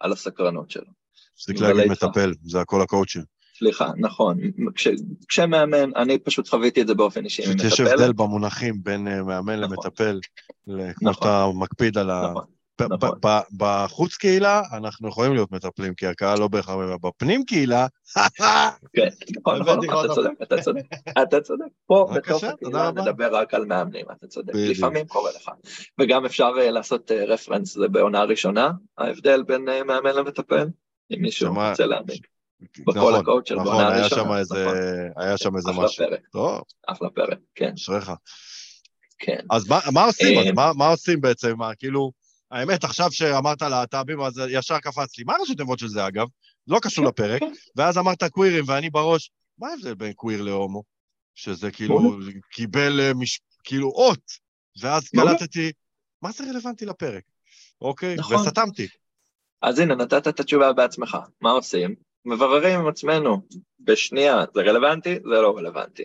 [0.00, 0.90] על הסקרנות שלו.
[1.34, 1.90] תפסיק להגיד.
[1.90, 3.20] מטפל, זה הכל הקואוצ'ר.
[3.58, 4.38] סליחה, נכון,
[4.74, 4.88] כש,
[5.28, 7.80] כשמאמן, אני פשוט חוויתי את זה באופן אישי פשוט יש.
[7.80, 9.76] הבדל במונחים בין אה, מאמן נכון.
[9.76, 10.20] למטפל,
[10.64, 11.12] כמו נכון.
[11.12, 12.44] שאתה מקפיד על נכון.
[12.88, 13.18] נכון.
[13.56, 17.86] בחוץ קהילה אנחנו יכולים להיות מטפלים, כי הקהל לא בהכרח, בפנים קהילה,
[18.96, 20.82] כן, נכון, נכון, אתה צודק, אתה צודק,
[21.22, 21.64] אתה צודק.
[21.86, 25.50] פה בתוך הקהילה נדבר רק על מאמנים, אתה צודק, לפעמים קורה לך.
[26.00, 30.68] וגם אפשר אה, לעשות רפרנס, זה בעונה הראשונה, ההבדל בין אה, מאמן למטפל,
[31.12, 32.26] אם מישהו רוצה להעמיק.
[32.86, 34.22] בכל נכון, הקוד של בעונה הראשונה.
[34.22, 34.76] נכון,
[35.16, 36.04] היה שם איזה משהו.
[36.86, 37.72] אחלה פרק, כן.
[37.74, 38.12] אשריך.
[39.18, 39.40] כן.
[39.50, 40.54] אז מה עושים?
[40.54, 41.54] מה עושים בעצם?
[41.78, 42.19] כאילו...
[42.50, 45.24] האמת, עכשיו שאמרת להט"בים, אז ישר קפץ לי.
[45.24, 46.26] מה ראשי תיבות של זה, אגב?
[46.66, 47.42] לא קשור לפרק.
[47.76, 50.82] ואז אמרת קווירים, ואני בראש, מה ההבדל בין קוויר להומו?
[51.34, 52.18] שזה כאילו
[52.50, 53.40] קיבל אה, מש...
[53.64, 54.50] כאילו אות.
[54.80, 55.72] ואז קלטתי,
[56.22, 57.22] מה זה רלוונטי לפרק?
[57.80, 58.16] אוקיי?
[58.16, 58.36] נכון.
[58.36, 58.86] וסתמתי.
[59.62, 61.18] אז הנה, נתת את התשובה בעצמך.
[61.40, 61.94] מה עושים?
[62.24, 63.42] מבררים עם עצמנו
[63.80, 65.14] בשנייה, זה רלוונטי?
[65.14, 66.04] זה לא רלוונטי.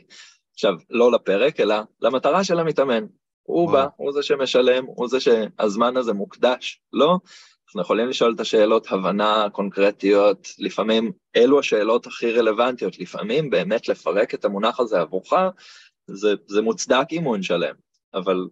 [0.54, 3.06] עכשיו, לא לפרק, אלא למטרה של המתאמן.
[3.46, 7.06] הוא בא, הוא זה שמשלם, הוא זה שהזמן הזה מוקדש לו.
[7.06, 7.18] לא?
[7.68, 14.34] אנחנו יכולים לשאול את השאלות הבנה קונקרטיות, לפעמים אלו השאלות הכי רלוונטיות, לפעמים באמת לפרק
[14.34, 15.34] את המונח הזה עבורך,
[16.08, 17.76] זה, זה מוצדק אימון שלם,
[18.14, 18.48] אבל,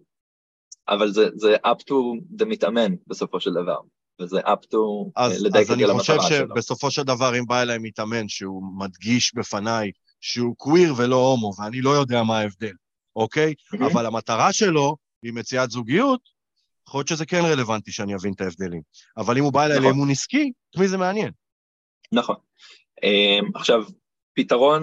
[0.88, 1.94] אבל זה, זה up to
[2.40, 3.78] the מתאמן בסופו של דבר,
[4.20, 4.78] וזה up to
[5.16, 6.14] אז, לדייק את זה למטרה שלו.
[6.14, 10.94] אז אני חושב שבסופו של דבר, אם בא אליי מתאמן שהוא מדגיש בפניי שהוא קוויר
[10.96, 12.72] ולא הומו, ואני לא יודע מה ההבדל,
[13.16, 13.54] אוקיי?
[13.54, 13.86] Mm-hmm.
[13.92, 16.20] אבל המטרה שלו היא מציאת זוגיות,
[16.88, 18.82] יכול להיות שזה כן רלוונטי שאני אבין את ההבדלים.
[19.16, 19.90] אבל אם הוא בא אליי נכון.
[19.90, 21.30] לאמון עסקי, את מי זה מעניין?
[22.12, 22.36] נכון.
[22.96, 23.84] Um, עכשיו,
[24.34, 24.82] פתרון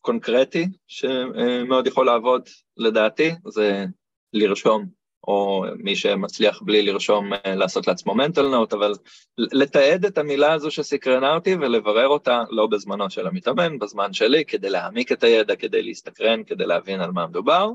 [0.00, 3.84] קונקרטי שמאוד יכול לעבוד, לדעתי, זה
[4.32, 4.86] לרשום,
[5.26, 8.92] או מי שמצליח בלי לרשום, אה, לעשות לעצמו mental note, אבל
[9.38, 14.70] לתעד את המילה הזו שסקרנה אותי ולברר אותה לא בזמנו של המתאמן, בזמן שלי, כדי
[14.70, 17.70] להעמיק את הידע, כדי להסתקרן, כדי להבין על מה מדובר.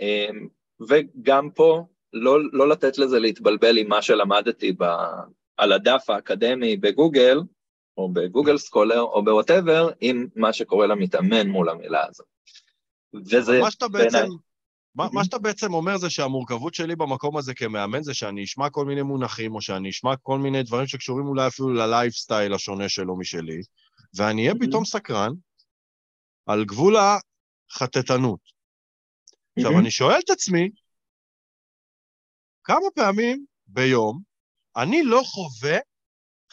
[0.00, 0.48] אמ,
[0.88, 4.84] וגם פה, לא, לא לתת לזה להתבלבל עם מה שלמדתי ב,
[5.56, 7.40] על הדף האקדמי בגוגל,
[7.96, 12.24] או בגוגל סקולר, או ב whatever, עם מה שקורה למתאמן מול המילה הזו.
[13.14, 13.60] וזה
[13.92, 14.28] בעיניי...
[14.98, 18.84] מה, מה שאתה בעצם אומר זה שהמורכבות שלי במקום הזה כמאמן זה שאני אשמע כל
[18.86, 23.60] מיני מונחים, או שאני אשמע כל מיני דברים שקשורים אולי אפילו ללייפסטייל השונה שלו משלי,
[24.14, 25.30] ואני אהיה פתאום סקרן
[26.46, 28.40] על גבול החטטנות.
[29.58, 30.70] עכשיו, אני שואל את עצמי,
[32.64, 34.22] כמה פעמים ביום
[34.76, 35.78] אני לא חווה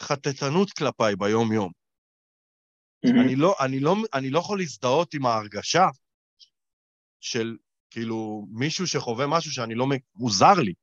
[0.00, 1.72] חטטנות כלפיי ביום-יום?
[3.04, 5.86] אני לא, אני, לא, אני לא יכול להזדהות עם ההרגשה
[7.20, 7.56] של
[7.96, 9.86] כאילו, מישהו שחווה משהו שאני לא...
[10.16, 10.74] מוזר לי.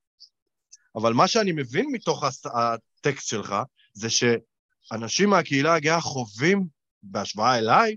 [0.95, 3.56] אבל מה שאני מבין מתוך הטקסט שלך,
[3.93, 6.67] זה שאנשים מהקהילה הגאה חווים,
[7.04, 7.95] בהשוואה אליי,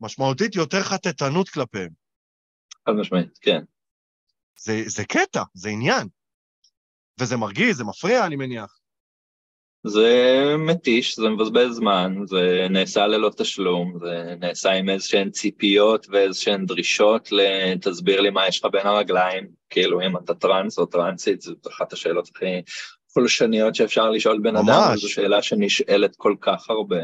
[0.00, 1.90] משמעותית יותר חטטנות כלפיהם.
[2.86, 3.62] חד משמעית, כן.
[4.58, 6.08] זה, זה קטע, זה עניין.
[7.20, 8.78] וזה מרגיז, זה מפריע, אני מניח.
[9.84, 16.66] זה מתיש, זה מבזבז זמן, זה נעשה ללא תשלום, זה נעשה עם איזשהן ציפיות ואיזשהן
[16.66, 21.66] דרישות לתסביר לי מה יש לך בין הרגליים, כאילו אם אתה טרנס או טרנסית, זאת
[21.66, 22.62] אחת השאלות הכי
[23.14, 24.68] פולשניות שאפשר לשאול בן ממש.
[24.68, 27.00] אדם, זו שאלה שנשאלת כל כך הרבה.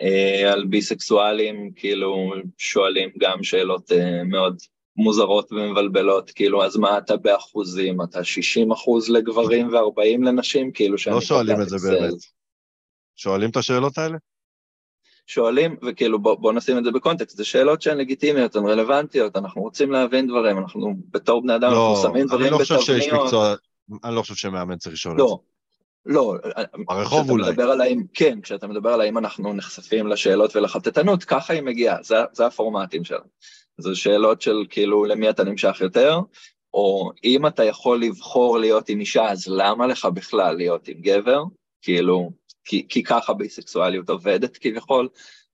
[0.00, 4.56] אה, על ביסקסואלים, כאילו שואלים גם שאלות אה, מאוד
[4.96, 8.02] מוזרות ומבלבלות, כאילו, אז מה אתה באחוזים?
[8.02, 10.72] אתה 60 אחוז לגברים ו-40 לנשים?
[10.72, 11.14] כאילו שאני...
[11.14, 12.14] לא שואלים את זה באמת.
[13.16, 14.16] שואלים את השאלות האלה?
[15.26, 19.62] שואלים, וכאילו בוא, בוא נשים את זה בקונטקסט, זה שאלות שהן לגיטימיות, הן רלוונטיות, אנחנו
[19.62, 23.34] רוצים להבין דברים, אנחנו בתור בני אדם, לא, אנחנו שמים דברים לא בתבניות.
[24.04, 26.12] אני לא חושב שמאמן צריך לשאול לא, את זה.
[26.12, 26.34] לא,
[26.88, 27.50] הרחוב אולי.
[27.50, 32.02] מדבר על האם, כן, כשאתה מדבר על האם אנחנו נחשפים לשאלות ולחטטנות, ככה היא מגיעה,
[32.02, 33.18] זה, זה הפורמטים שלה.
[33.78, 36.20] זה שאלות של כאילו למי אתה נמשך יותר,
[36.74, 41.42] או אם אתה יכול לבחור להיות עם אישה, אז למה לך בכלל להיות עם גבר?
[41.82, 42.30] כאילו,
[42.64, 45.08] כי, כי ככה ביסקסואליות עובדת כביכול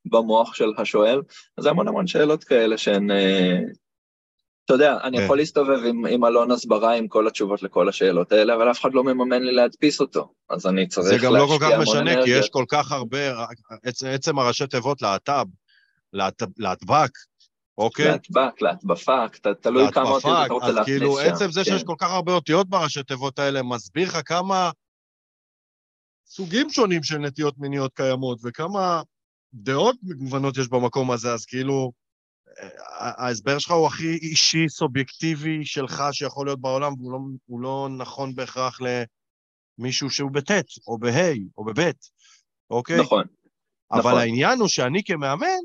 [0.05, 1.23] במוח של השואל,
[1.59, 3.11] אז המון המון שאלות כאלה שהן...
[3.11, 3.59] אה,
[4.65, 5.25] אתה יודע, אני כן.
[5.25, 8.95] יכול להסתובב עם, עם אלון הסברה עם כל התשובות לכל השאלות האלה, אבל אף אחד
[8.95, 11.59] לא מממן לי להדפיס אותו, אז אני צריך להשקיע המון אנרגיות.
[11.61, 13.19] זה גם לא כל כך משנה, כי יש כל כך הרבה,
[13.85, 15.45] עצם הראשי תיבות להט"ב,
[16.59, 17.11] להטב"ק,
[17.79, 18.07] אוקיי?
[18.07, 21.05] להטב"ק, להטבפק, תלוי כמה אותיות אתה רוצה להכניס שם.
[21.05, 21.71] אז כאילו עצם זה כן.
[21.71, 24.71] שיש כל כך הרבה אותיות בראשי תיבות האלה, מסביר לך כמה
[26.27, 29.03] סוגים שונים של נטיות מיניות קיימות, וכמה
[29.55, 31.93] דעות מגוונות יש במקום הזה, אז כאילו,
[32.99, 37.19] ההסבר שלך הוא הכי אישי, סובייקטיבי שלך שיכול להיות בעולם, והוא לא,
[37.63, 38.79] לא נכון בהכרח
[39.79, 40.51] למישהו שהוא בט'
[40.87, 41.91] או בה' או בב',
[42.71, 43.01] אוקיי?
[43.01, 43.25] נכון.
[43.93, 44.19] אבל נכון.
[44.19, 45.59] העניין הוא שאני כמאמן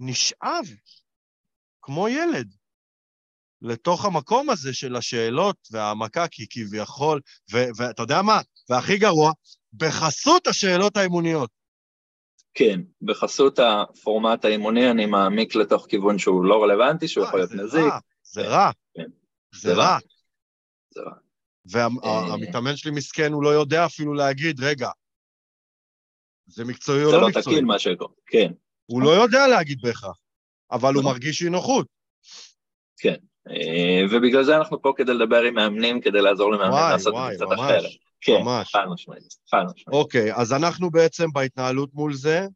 [0.00, 0.64] נשאב
[1.88, 2.54] כמו ילד.
[3.62, 7.20] לתוך המקום הזה של השאלות והעמקה, כי כביכול,
[7.52, 8.40] ואתה יודע מה?
[8.70, 9.32] והכי גרוע,
[9.72, 11.50] בחסות השאלות האימוניות.
[12.54, 17.92] כן, בחסות הפורמט האימוני אני מעמיק לתוך כיוון שהוא לא רלוונטי, שהוא יכול להיות נזיק.
[18.22, 19.08] זה רע, כן.
[19.54, 19.98] זה רע.
[20.94, 21.14] זה רע.
[21.64, 24.90] והמתאמן שלי מסכן, הוא לא יודע אפילו להגיד, רגע,
[26.46, 27.42] זה מקצועי או לא מקצועי.
[27.42, 28.52] זה לא תקין מה שקורה, כן.
[28.86, 30.18] הוא לא יודע להגיד בהכרח,
[30.70, 31.12] אבל הוא נכון.
[31.12, 31.86] מרגיש אי נוחות.
[33.00, 33.14] כן,
[33.50, 37.44] אה, ובגלל זה אנחנו פה כדי לדבר עם מאמנים, כדי לעזור למאמנים לעשות את זה
[37.44, 37.90] קצת אחרת.
[38.20, 38.72] כן, ממש.
[38.72, 39.88] חד משמעית, חד משמעית.
[39.88, 42.46] אוקיי, אז אנחנו בעצם בהתנהלות מול זה?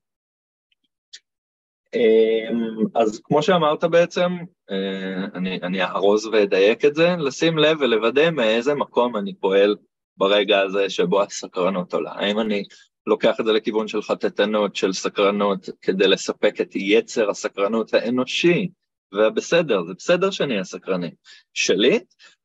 [1.94, 4.32] אמ, אז כמו שאמרת בעצם,
[4.70, 9.76] אה, אני, אני אארוז ואדייק את זה, לשים לב ולוודא מאיזה מקום אני פועל
[10.16, 12.12] ברגע הזה שבו הסקרנות עולה.
[12.14, 12.64] האם אני
[13.06, 18.68] לוקח את זה לכיוון של חטטנות, של סקרנות, כדי לספק את יצר הסקרנות האנושי,
[19.14, 21.10] ובסדר, זה בסדר שאני אהיה סקרני.
[21.54, 21.98] שלי,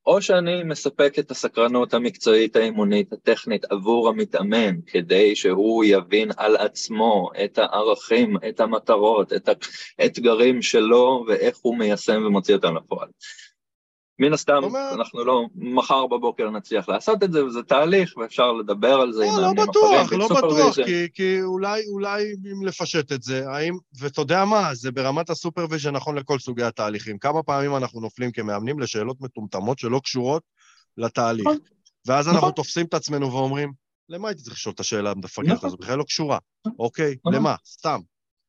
[0.05, 7.29] או שאני מספק את הסקרנות המקצועית, האימונית, הטכנית עבור המתאמן, כדי שהוא יבין על עצמו
[7.43, 9.49] את הערכים, את המטרות, את
[9.99, 13.07] האתגרים שלו ואיך הוא מיישם ומוציא אותם לפועל.
[14.19, 14.89] מן הסתם, אומר...
[14.93, 19.49] אנחנו לא מחר בבוקר נצליח לעשות את זה, וזה תהליך, ואפשר לדבר על זה לא,
[19.49, 24.21] עם לא בטוח, לא בטוח, כי, כי אולי, אולי אם לפשט את זה, האם, ואתה
[24.21, 27.17] יודע מה, זה ברמת ה supervision נכון לכל סוגי התהליכים.
[27.17, 30.43] כמה פעמים אנחנו נופלים כמאמנים לשאלות מטומטמות שלא קשורות
[30.97, 31.47] לתהליך.
[31.47, 31.57] נכון.
[32.05, 32.51] ואז אנחנו נכון.
[32.51, 33.71] תופסים את עצמנו ואומרים,
[34.09, 35.67] למה הייתי צריך לשאול את השאלה המפגרת נכון.
[35.67, 35.79] הזאת?
[35.79, 36.37] בכלל לא קשורה.
[36.79, 37.55] אוקיי, למה?
[37.65, 37.99] סתם.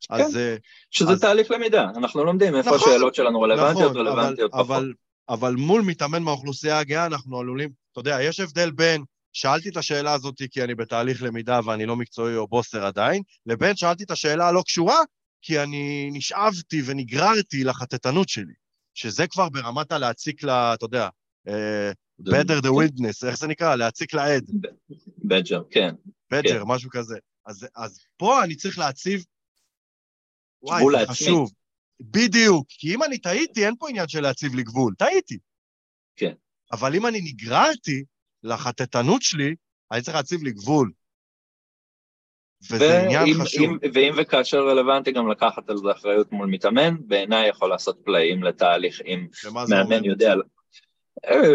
[0.01, 0.57] כן, אז, אה,
[0.91, 1.21] שזה אז...
[1.21, 4.77] תהליך למידה, אנחנו לומדים איפה נכון, השאלות שלנו רלוונטיות, נכון, רלוונטיות אבל, פחות.
[4.77, 4.93] אבל
[5.29, 10.13] אבל מול מתאמן מהאוכלוסייה הגאה אנחנו עלולים, אתה יודע, יש הבדל בין שאלתי את השאלה
[10.13, 14.49] הזאת כי אני בתהליך למידה ואני לא מקצועי או בוסר עדיין, לבין שאלתי את השאלה
[14.49, 14.99] הלא קשורה
[15.43, 18.53] כי אני נשאבתי ונגררתי לחטטנות שלי,
[18.95, 21.09] שזה כבר ברמת הלהציק לה, אתה יודע,
[21.49, 21.53] uh,
[22.29, 23.77] better the witness, איך זה נקרא?
[23.77, 24.51] להציק לעד.
[25.25, 25.95] בדג'ר, כן.
[26.31, 26.65] בדג'ר, כן.
[26.67, 27.19] משהו כזה.
[27.47, 29.25] אז, אז פה אני צריך להציב...
[30.63, 31.51] וואי, זה חשוב.
[32.01, 35.39] בדיוק, כי אם אני טעיתי, אין פה עניין של להציב לי גבול, טעיתי.
[36.17, 36.33] כן.
[36.73, 38.05] אבל אם אני נגררתי
[38.43, 39.55] לחטטנות שלי,
[39.93, 40.91] אני צריך להציב לי גבול.
[42.71, 43.65] וזה עניין חשוב.
[43.65, 48.43] אם, ואם וכאשר רלוונטי גם לקחת על זה אחריות מול מתאמן, בעיניי יכול לעשות פלאים
[48.43, 49.27] לתהליך אם
[49.69, 50.35] מאמן יודע...
[51.25, 51.55] אה,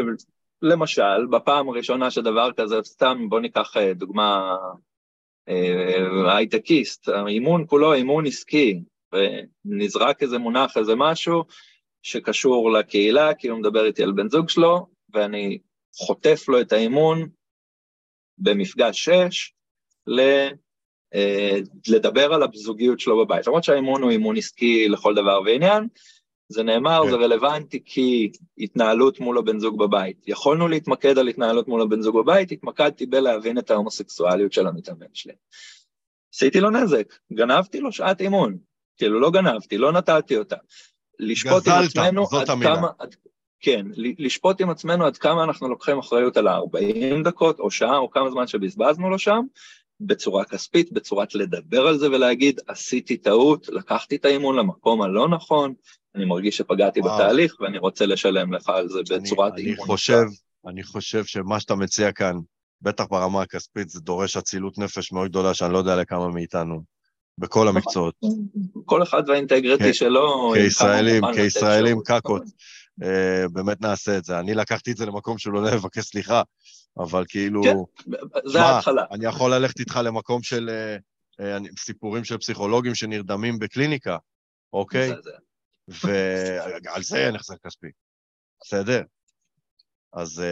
[0.62, 4.56] למשל, בפעם הראשונה שדבר כזה, סתם בוא ניקח אה, דוגמה
[5.50, 8.82] אה, הייטקיסט, האימון כולו אימון עסקי,
[9.14, 11.44] ונזרק איזה מונח, איזה משהו
[12.02, 15.60] שקשור לקהילה, כי הוא מדבר איתי על בן זוג שלו, ואני
[15.96, 17.30] חוטף לו את האימון
[18.38, 19.54] במפגש 6
[20.08, 20.22] ל...
[21.14, 23.48] אה, לדבר על הזוגיות שלו בבית.
[23.48, 25.88] למרות שהאימון הוא אימון עסקי לכל דבר ועניין,
[26.50, 27.10] זה נאמר, כן.
[27.10, 30.28] זה רלוונטי כי התנהלות מול הבן זוג בבית.
[30.28, 35.34] יכולנו להתמקד על התנהלות מול הבן זוג בבית, התמקדתי בלהבין את ההומוסקסואליות של המתאמן שלי.
[36.34, 38.58] עשיתי לו נזק, גנבתי לו שעת אימון,
[38.98, 40.56] כאילו לא גנבתי, לא נתתי אותה.
[41.20, 42.76] לשפוט עם עצמנו עד המילה.
[42.76, 42.88] כמה...
[43.00, 43.16] עד,
[43.60, 48.10] כן, לשפוט עם עצמנו עד כמה אנחנו לוקחים אחריות על ה-40 דקות או שעה או
[48.12, 49.42] כמה זמן שבזבזנו לו שם,
[50.00, 55.74] בצורה כספית, בצורת לדבר על זה ולהגיד, עשיתי טעות, לקחתי את האימון למקום הלא נכון,
[56.16, 57.16] אני מרגיש שפגעתי וואו.
[57.16, 59.78] בתהליך ואני רוצה לשלם לך על זה בצורת אני, אימון.
[59.78, 60.24] אני חושב,
[60.68, 62.36] אני חושב שמה שאתה מציע כאן,
[62.82, 66.93] בטח ברמה הכספית, זה דורש אצילות נפש מאוד גדולה שאני לא יודע לכמה מאיתנו.
[67.38, 68.16] בכל המקצועות.
[68.86, 70.54] כל אחד והאינטגריטי שלו.
[70.56, 72.44] כישראלים, כישראלים קקות.
[73.04, 74.40] אה, באמת נעשה את זה.
[74.40, 76.42] אני לקחתי את זה למקום שהוא לא לבקש סליחה,
[76.98, 77.64] אבל כאילו...
[77.64, 77.76] כן,
[78.46, 79.06] זה ההתחלה.
[79.12, 80.98] אני יכול ללכת איתך למקום של אה,
[81.46, 84.18] אה, סיפורים של פסיכולוגים שנרדמים בקליניקה,
[84.74, 85.12] אוקיי?
[85.88, 87.88] ועל זה אין החזר כספי.
[88.62, 89.02] בסדר?
[90.14, 90.44] אז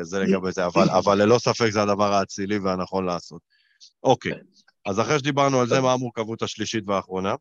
[0.00, 3.42] זה לגבי זה, אבל ללא ספק זה הדבר האצילי והנכון לעשות.
[4.02, 4.32] אוקיי.
[4.86, 7.34] אז אחרי שדיברנו על זה, מה המורכבות השלישית והאחרונה?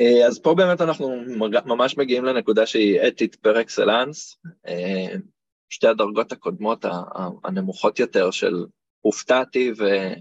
[0.00, 1.16] אה, אז פה באמת אנחנו
[1.66, 4.36] ממש מגיעים לנקודה שהיא אתית פר אקסלנס.
[4.66, 5.14] אה,
[5.68, 6.84] שתי הדרגות הקודמות
[7.44, 8.64] הנמוכות יותר של
[9.00, 9.72] הופתעתי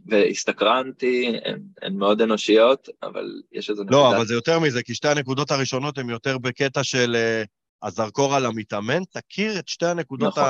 [0.06, 4.02] והסתקרנתי, הן, הן מאוד אנושיות, אבל יש איזה לא, נקודה...
[4.02, 8.36] לא, אבל זה יותר מזה, כי שתי הנקודות הראשונות הן יותר בקטע של uh, הזרקור
[8.36, 10.48] על המתאמן, תכיר את שתי הנקודות נכון.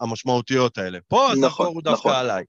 [0.00, 0.98] המשמעותיות האלה.
[1.08, 2.20] פה הזרקור נכון, הוא דווקא נכון.
[2.20, 2.44] עליי.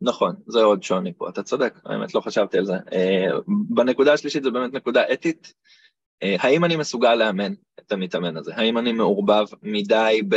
[0.00, 2.74] נכון, זה עוד שוני פה, אתה צודק, האמת לא חשבתי על זה.
[2.76, 5.52] Uh, בנקודה השלישית זה באמת נקודה אתית.
[6.24, 8.52] Uh, האם אני מסוגל לאמן את המתאמן הזה?
[8.56, 10.36] האם אני מעורבב מדי ב...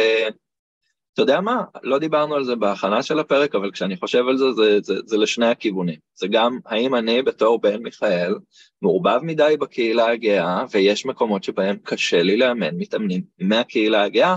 [1.14, 1.64] אתה יודע מה?
[1.84, 5.18] לא דיברנו על זה בהכנה של הפרק, אבל כשאני חושב על זה, זה, זה, זה
[5.18, 6.00] לשני הכיוונים.
[6.16, 8.36] זה גם, האם אני בתור בן מיכאל
[8.82, 14.36] מעורבב מדי בקהילה הגאה, ויש מקומות שבהם קשה לי לאמן מתאמנים מהקהילה הגאה,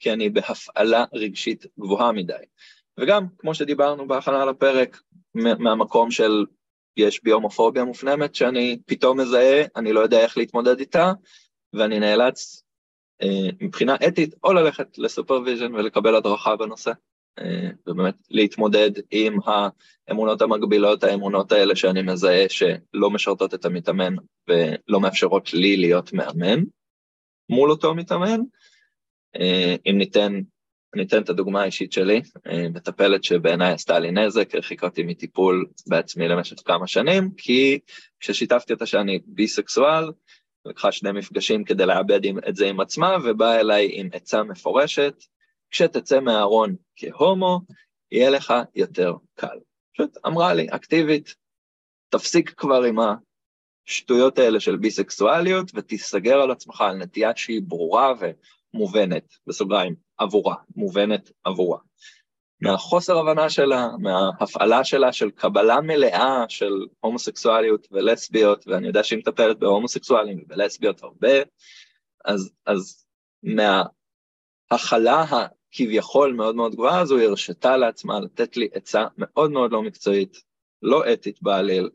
[0.00, 2.34] כי אני בהפעלה רגשית גבוהה מדי.
[3.00, 5.00] וגם, כמו שדיברנו בהכנה לפרק,
[5.34, 6.44] מהמקום של
[6.96, 11.12] יש בי הומופוביה מופנמת, שאני פתאום מזהה, אני לא יודע איך להתמודד איתה,
[11.72, 12.64] ואני נאלץ
[13.22, 16.92] אה, מבחינה אתית או ללכת ל supervision ולקבל הדרכה בנושא,
[17.38, 19.38] אה, ובאמת להתמודד עם
[20.08, 24.14] האמונות המקבילות, האמונות האלה שאני מזהה שלא משרתות את המתאמן
[24.48, 26.60] ולא מאפשרות לי להיות מאמן
[27.48, 28.40] מול אותו מתאמן.
[29.36, 30.40] אה, אם ניתן,
[30.96, 32.22] ניתן את הדוגמה האישית שלי,
[32.74, 37.78] מטפלת שבעיניי עשתה לי נזק, הרחיקה אותי מטיפול בעצמי למשך כמה שנים, כי
[38.20, 40.12] כששיתפתי אותה שאני ביסקסואל,
[40.64, 45.14] לקחה שני מפגשים כדי לאבד את זה עם עצמה, ובאה אליי עם עצה מפורשת,
[45.70, 47.60] כשתצא מהארון כהומו,
[48.12, 49.58] יהיה לך יותר קל.
[49.94, 51.34] פשוט אמרה לי, אקטיבית,
[52.08, 52.96] תפסיק כבר עם
[53.86, 58.12] השטויות האלה של ביסקסואליות, ותיסגר על עצמך על נטייה שהיא ברורה
[58.74, 61.78] ומובנת, בסוגריים, עבורה, מובנת עבורה.
[62.62, 69.58] מהחוסר הבנה שלה, מההפעלה שלה של קבלה מלאה של הומוסקסואליות ולסביות, ואני יודע שהיא מטפלת
[69.58, 71.32] בהומוסקסואלים ובלסביות הרבה,
[72.24, 73.06] אז, אז
[73.42, 79.82] מההכלה הכביכול מאוד מאוד גבוהה הזו, היא הרשתה לעצמה לתת לי עצה מאוד מאוד לא
[79.82, 80.36] מקצועית,
[80.82, 81.90] לא אתית בעליל,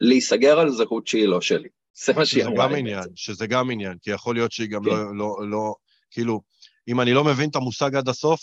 [0.00, 1.68] להיסגר על זהות שהיא לא שלי.
[2.04, 3.10] זה מה שהיא אמרה לי בעצם.
[3.14, 4.90] שזה גם עניין, כי יכול להיות שהיא גם כן.
[4.90, 5.74] לא, לא, לא,
[6.10, 6.40] כאילו,
[6.88, 8.40] אם אני לא מבין את המושג עד הסוף,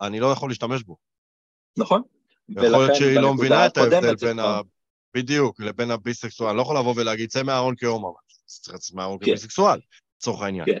[0.00, 0.96] אני לא יכול להשתמש בו.
[1.78, 2.02] נכון.
[2.48, 4.60] יכול להיות שהיא לא מבינה את ההבדל בין ה...
[5.14, 6.48] בדיוק, לבין הביסקסואל.
[6.48, 8.14] אני לא יכול לבוא ולהגיד, צא מהארון כהומו,
[8.46, 9.26] צריך לצאת מהארון כן.
[9.26, 9.80] כביסקסואל,
[10.16, 10.66] לצורך העניין.
[10.66, 10.80] כן.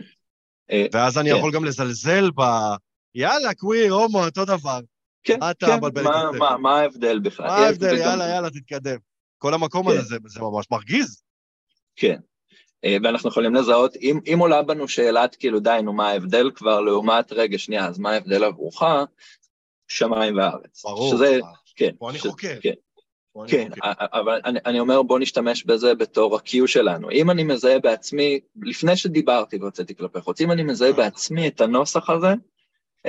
[0.70, 1.36] אה, ואז אני כן.
[1.36, 2.42] יכול גם לזלזל ב...
[3.14, 4.80] יאללה, קוויר, הומו, אותו דבר.
[5.22, 5.80] כן, כן,
[6.60, 7.46] מה ההבדל בכלל?
[7.46, 7.96] מה ההבדל?
[7.96, 8.98] יאללה, יאללה, תתקדם.
[9.38, 11.22] כל המקום הזה, זה ממש מרגיז.
[11.96, 12.20] כן.
[12.84, 16.80] אה, ואנחנו יכולים לזהות, אם, אם עולה בנו שאלת כאילו די, נו מה ההבדל כבר
[16.80, 18.82] לעומת, רגע שנייה, אז מה ההבדל עבורך?
[19.88, 20.84] שמיים וארץ.
[20.84, 21.10] ברור.
[21.10, 21.38] שזה,
[21.76, 21.90] כן.
[21.98, 22.56] פה אני חוקר.
[22.60, 22.74] כן.
[23.48, 27.10] כן, אבל אני, אני אומר בוא נשתמש בזה בתור ה-cue שלנו.
[27.10, 32.10] אם אני מזהה בעצמי, לפני שדיברתי והוצאתי כלפי חוץ, אם אני מזהה בעצמי את הנוסח
[32.10, 32.34] הזה,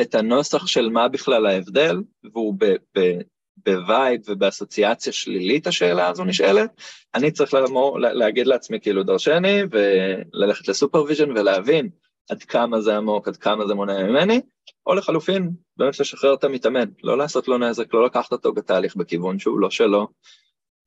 [0.01, 1.97] את הנוסח של מה בכלל ההבדל,
[2.34, 2.65] והוא ב,
[2.97, 3.19] ב,
[3.65, 6.69] ב vibe ובאסוציאציה שלילית השאלה הזו נשאלת,
[7.15, 11.89] אני צריך לומר, להגיד לעצמי כאילו דרשני וללכת ל supervision ולהבין
[12.30, 14.41] עד כמה זה עמוק, עד כמה זה מונע ממני,
[14.86, 19.39] או לחלופין, באמת לשחרר את המתאמן, לא לעשות לו נזק, לא לקחת אותו בתהליך בכיוון
[19.39, 20.08] שהוא לא שלו,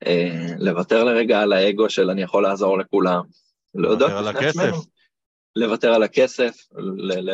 [0.06, 3.22] אה, לוותר לרגע על האגו של אני יכול לעזור לכולם,
[3.74, 4.76] להודות לפני עצמנו.
[5.56, 6.68] לוותר על הכסף,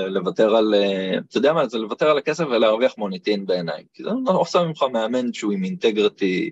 [0.08, 4.10] לוותר על, אה, אתה יודע מה, זה לוותר על הכסף ולהרוויח מוניטין בעיניי, כי זה
[4.26, 6.50] עושה ממך מאמן שהוא עם אינטגריטי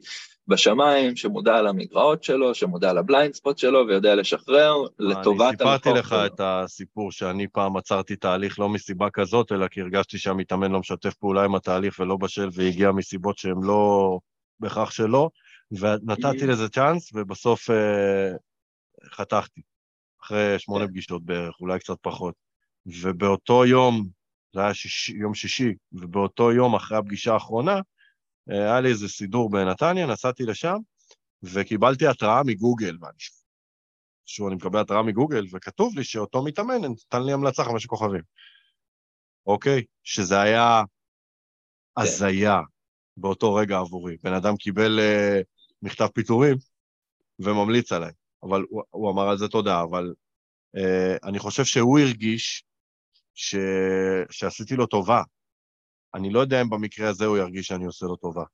[0.48, 5.66] בשמיים, שמודע למגרעות שלו, שמודע לבליינד ספוט שלו ויודע לשחרר לטובת הלקוח.
[5.66, 6.26] אני סיפרתי לך שלו.
[6.26, 11.14] את הסיפור שאני פעם עצרתי תהליך לא מסיבה כזאת, אלא כי הרגשתי שהמתאמן לא משתף
[11.14, 14.18] פעולה עם התהליך ולא בשל והגיע מסיבות שהן לא
[14.60, 15.30] בהכרח שלא,
[15.72, 18.30] ונתתי לזה צ'אנס ובסוף אה,
[19.10, 19.60] חתכתי.
[20.22, 20.90] אחרי שמונה כן.
[20.90, 22.34] פגישות בערך, אולי קצת פחות.
[22.86, 24.08] ובאותו יום,
[24.54, 27.80] זה היה שיש, יום שישי, ובאותו יום, אחרי הפגישה האחרונה,
[28.50, 30.76] אה, היה לי איזה סידור בנתניה, נסעתי לשם,
[31.42, 33.18] וקיבלתי התראה מגוגל, ואני
[34.26, 38.22] שוב, אני מקבל התראה מגוגל, וכתוב לי שאותו מתאמן נתן לי המלצה חמש כוכבים.
[39.46, 39.84] אוקיי?
[40.02, 40.82] שזה היה
[41.96, 42.02] כן.
[42.02, 42.60] הזיה
[43.16, 44.16] באותו רגע עבורי.
[44.22, 45.44] בן אדם קיבל uh,
[45.82, 46.56] מכתב פיטורים
[47.38, 48.12] וממליץ עליי.
[48.42, 50.14] אבל הוא, הוא אמר על זה תודה, אבל
[50.76, 52.64] uh, אני חושב שהוא הרגיש
[53.34, 53.54] ש,
[54.30, 55.22] שעשיתי לו טובה.
[56.14, 58.44] אני לא יודע אם במקרה הזה הוא ירגיש שאני עושה לו טובה.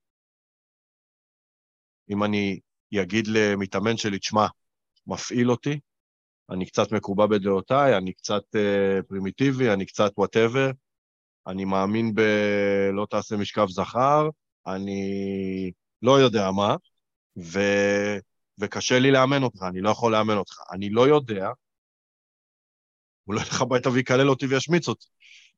[2.11, 2.61] אם אני
[3.03, 4.47] אגיד למתאמן שלי, תשמע,
[5.07, 5.81] מפעיל אותי,
[6.51, 10.70] אני קצת מקובע בדעותיי, אני קצת uh, פרימיטיבי, אני קצת whatever,
[11.47, 12.20] אני מאמין ב...
[12.92, 14.29] לא תעשה משכב זכר,
[14.66, 16.77] אני לא יודע מה,
[17.38, 17.61] ו...
[18.59, 20.57] וקשה לי לאמן אותך, אני לא יכול לאמן אותך.
[20.73, 21.49] אני לא יודע,
[23.25, 25.07] הוא לא ילך הביתה ויקלל אותי וישמיץ אותי,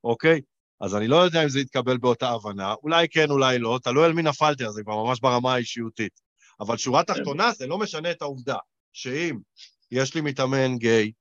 [0.04, 0.40] אוקיי?
[0.80, 4.12] אז אני לא יודע אם זה יתקבל באותה הבנה, אולי כן, אולי לא, תלוי על
[4.12, 6.20] מי נפלתי, אז זה כבר ממש ברמה האישיותית.
[6.60, 8.56] אבל שורה תחתונה, זה לא משנה את העובדה
[8.92, 9.38] שאם
[9.90, 11.12] יש לי מתאמן גיי,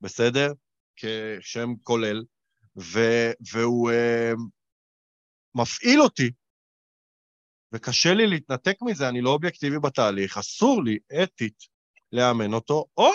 [0.00, 0.52] בסדר?
[0.96, 2.24] כשם כולל,
[2.76, 4.40] ו- והוא uh,
[5.54, 6.30] מפעיל אותי
[7.72, 11.64] וקשה לי להתנתק מזה, אני לא אובייקטיבי בתהליך, אסור לי אתית
[12.12, 13.10] לאמן אותו, או,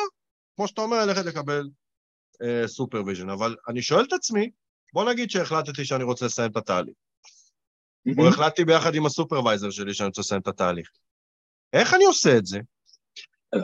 [0.55, 1.69] כמו שאתה אומר, ללכת לקבל
[2.65, 3.29] supervision.
[3.29, 4.49] אה, אבל אני שואל את עצמי,
[4.93, 6.95] בוא נגיד שהחלטתי שאני רוצה לסיים את התהליך.
[8.17, 10.89] או החלטתי ביחד עם הסופרוויזר שלי שאני רוצה לסיים את התהליך.
[11.73, 12.59] איך אני עושה את זה?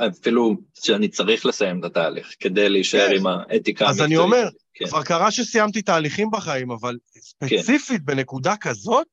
[0.07, 3.15] אפילו שאני צריך לסיים את התהליך כדי להישאר כן.
[3.15, 3.89] עם האתיקה המקצועית.
[3.89, 4.85] אז אני אומר, כן.
[4.85, 8.05] כבר קרה שסיימתי תהליכים בחיים, אבל ספציפית כן.
[8.05, 9.07] בנקודה כזאת,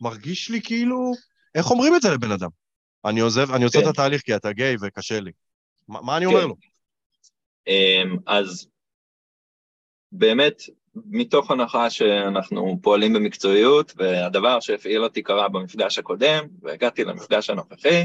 [0.00, 1.12] מרגיש לי כאילו...
[1.54, 2.48] איך אומרים את זה לבן אדם?
[3.04, 3.78] אני עוזב, אני כן.
[3.78, 5.32] את התהליך כי אתה גיי וקשה לי.
[5.88, 6.32] מה, מה אני כן.
[6.32, 6.54] אומר לו?
[7.66, 8.68] אמ, אז
[10.12, 10.62] באמת,
[10.94, 18.04] מתוך הנחה שאנחנו פועלים במקצועיות, והדבר שהפעיל אותי קרה במפגש הקודם, והגעתי למפגש הנוכחי,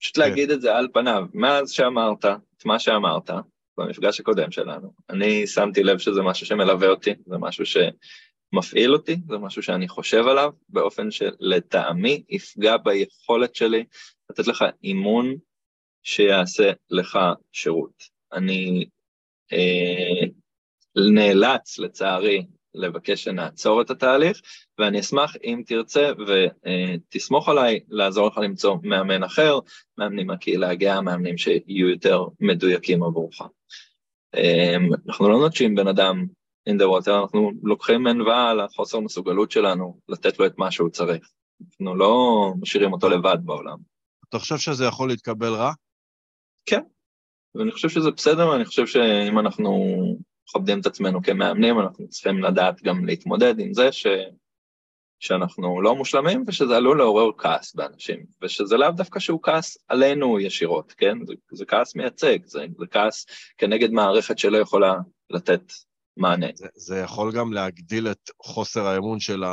[0.00, 0.20] פשוט כן.
[0.20, 1.24] להגיד את זה על פניו.
[1.34, 3.30] מאז שאמרת את מה שאמרת
[3.78, 7.66] במפגש הקודם שלנו, אני שמתי לב שזה משהו שמלווה אותי, זה משהו
[8.54, 13.84] שמפעיל אותי, זה משהו שאני חושב עליו, באופן שלטעמי יפגע ביכולת שלי
[14.30, 15.34] לתת לך אימון
[16.02, 17.18] שיעשה לך
[17.52, 18.02] שירות.
[18.32, 18.84] אני
[19.52, 20.26] אה,
[20.96, 24.40] נאלץ, לצערי, לבקש שנעצור את התהליך,
[24.78, 29.58] ואני אשמח אם תרצה ותסמוך עליי לעזור לך למצוא מאמן אחר,
[29.98, 33.40] מאמנים מהקהילה הגאה, מאמנים שיהיו יותר מדויקים עבורך.
[34.36, 36.26] אמ, אנחנו לא נוטשים בן אדם
[36.68, 40.88] in the water, אנחנו לוקחים ענווה על החוסר מסוגלות שלנו לתת לו את מה שהוא
[40.90, 41.30] צריך.
[41.70, 43.78] אנחנו לא משאירים אותו לבד בעולם.
[44.28, 45.72] אתה חושב שזה יכול להתקבל רע?
[46.66, 46.80] כן,
[47.54, 49.94] ואני חושב שזה בסדר, ואני חושב שאם אנחנו
[50.48, 54.06] מכבדים את עצמנו כמאמנים, אנחנו צריכים לדעת גם להתמודד עם זה ש...
[55.20, 60.92] שאנחנו לא מושלמים ושזה עלול לעורר כעס באנשים, ושזה לאו דווקא שהוא כעס עלינו ישירות,
[60.92, 61.26] כן?
[61.26, 63.26] זה, זה כעס מייצג, זה, זה כעס
[63.58, 64.94] כנגד מערכת שלא יכולה
[65.30, 65.72] לתת
[66.16, 66.46] מענה.
[66.54, 69.44] זה, זה יכול גם להגדיל את חוסר האמון של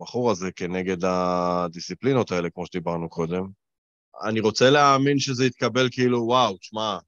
[0.00, 3.46] הבחור הזה כנגד הדיסציפלינות האלה, כמו שדיברנו קודם.
[4.24, 6.98] אני רוצה להאמין שזה יתקבל כאילו, וואו, תשמע,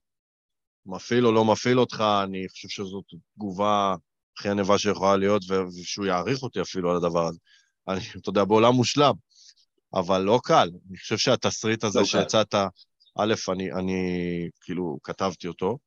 [0.85, 3.03] מפעיל או לא מפעיל אותך, אני חושב שזאת
[3.35, 3.95] תגובה
[4.37, 5.43] הכי ענבה שיכולה להיות,
[5.81, 7.39] ושהוא יעריך אותי אפילו על הדבר הזה.
[7.87, 9.13] אני, אתה יודע, בעולם מושלם,
[9.93, 10.69] אבל לא קל.
[10.89, 12.55] אני חושב שהתסריט הזה לא שהצעת,
[13.19, 13.99] א', אני, אני
[14.61, 15.77] כאילו כתבתי אותו,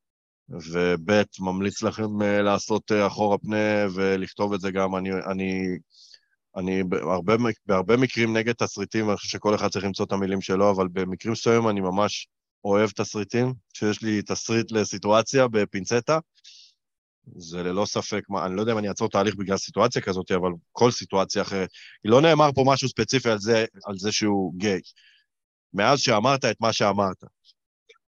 [0.50, 4.96] וב', ממליץ לכם אה, לעשות אה, אחורה פנה ולכתוב את זה גם.
[4.96, 5.62] אני, אני,
[6.56, 7.34] אני בהרבה,
[7.66, 11.32] בהרבה מקרים נגד תסריטים, אני חושב שכל אחד צריך למצוא את המילים שלו, אבל במקרים
[11.32, 12.28] מסוימים אני ממש
[12.64, 16.18] אוהב תסריטים, שיש לי תסריט לסיטואציה בפינצטה.
[17.36, 20.50] זה ללא ספק, מה, אני לא יודע אם אני אעצור תהליך בגלל סיטואציה כזאת, אבל
[20.72, 21.68] כל סיטואציה אחרת.
[22.04, 24.80] לא נאמר פה משהו ספציפי על זה, על זה שהוא גיי.
[25.74, 27.24] מאז שאמרת את מה שאמרת.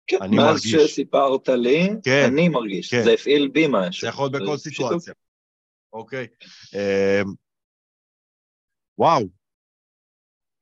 [0.07, 0.75] כן, אני מאז מרגיש.
[0.75, 2.91] מאז שסיפרת לי, כן, אני מרגיש.
[2.91, 3.03] כן.
[3.05, 4.01] זה הפעיל בי משהו.
[4.01, 5.15] זה יכול להיות בכל סיטואציה.
[5.93, 6.27] אוקיי.
[6.75, 7.33] אמ,
[8.99, 9.29] וואו,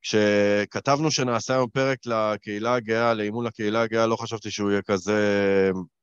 [0.01, 5.21] כשכתבנו שנעשה היום פרק לקהילה הגאה, לאימון לקהילה הגאה, לא חשבתי שהוא יהיה כזה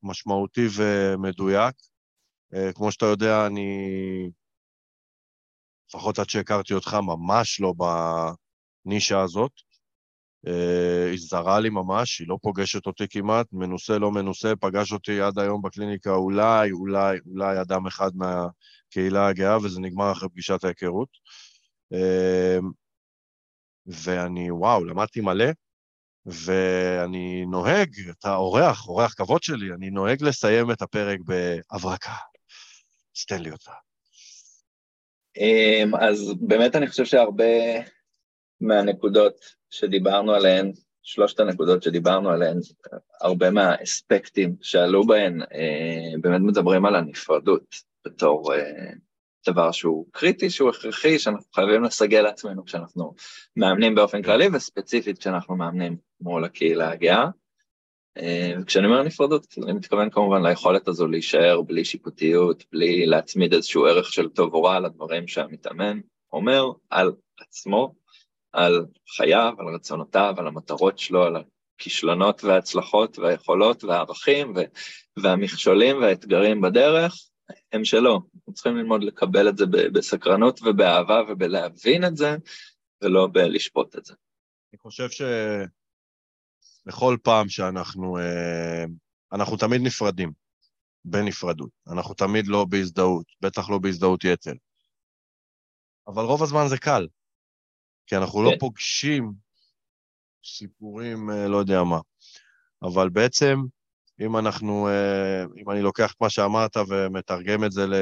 [0.03, 1.75] משמעותי ומדויק.
[2.53, 3.89] אה, כמו שאתה יודע, אני,
[5.89, 7.73] לפחות עד שהכרתי אותך, ממש לא
[8.85, 9.51] בנישה הזאת.
[10.47, 15.21] אה, היא זרה לי ממש, היא לא פוגשת אותי כמעט, מנוסה, לא מנוסה, פגש אותי
[15.21, 21.09] עד היום בקליניקה אולי, אולי, אולי אדם אחד מהקהילה הגאה, וזה נגמר אחרי פגישת ההיכרות.
[21.93, 22.57] אה,
[23.85, 25.45] ואני, וואו, למדתי מלא,
[26.25, 32.13] ואני נוהג, אתה אורח, אורח כבוד שלי, אני נוהג לסיים את הפרק בהברקה.
[33.17, 33.71] אז תן לי אותה.
[35.37, 37.43] אמ, אז באמת אני חושב שהרבה
[38.61, 40.71] מהנקודות שדיברנו עליהן,
[41.03, 42.57] שלושת הנקודות שדיברנו עליהן,
[43.21, 48.91] הרבה מהאספקטים שעלו בהן, אה, באמת מדברים על הנפרדות בתור אה,
[49.47, 53.13] דבר שהוא קריטי, שהוא הכרחי, שאנחנו חייבים לסגל לעצמנו כשאנחנו
[53.55, 57.25] מאמנים באופן כללי, וספציפית כשאנחנו מאמנים מול הקהילה הגאה.
[58.17, 63.85] אה, וכשאני אומר נפרדות, אני מתכוון כמובן ליכולת הזו להישאר בלי שיפוטיות, בלי להצמיד איזשהו
[63.85, 65.99] ערך של טוב או רע לדברים שהמתאמן
[66.33, 67.93] אומר על עצמו,
[68.57, 68.85] על
[69.15, 71.35] חייו, על רצונותיו, על המטרות שלו, על
[71.75, 74.53] הכישלונות וההצלחות והיכולות והערכים
[75.17, 77.15] והמכשולים והאתגרים בדרך,
[77.71, 78.13] הם שלו.
[78.13, 82.35] אנחנו צריכים ללמוד לקבל את זה בסקרנות ובאהבה ובלהבין את זה,
[83.01, 84.13] ולא בלשפוט את זה.
[84.73, 85.07] אני חושב
[86.85, 88.85] שבכל פעם שאנחנו, אה,
[89.33, 90.31] אנחנו תמיד נפרדים,
[91.05, 91.69] בנפרדות.
[91.91, 94.53] אנחנו תמיד לא בהזדהות, בטח לא בהזדהות יתר.
[96.07, 97.07] אבל רוב הזמן זה קל,
[98.07, 98.59] כי אנחנו לא כן.
[98.59, 99.33] פוגשים
[100.43, 101.99] סיפורים, אה, לא יודע מה.
[102.83, 103.55] אבל בעצם
[104.19, 107.93] אם אנחנו, אה, אם אני לוקח את מה שאמרת ומתרגם את זה ל,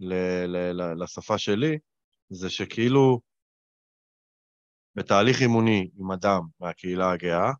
[0.00, 0.14] ל,
[0.46, 1.78] ל, ל, לשפה שלי,
[2.28, 3.20] זה שכאילו
[4.94, 7.52] בתהליך אימוני עם אדם מהקהילה הגאה,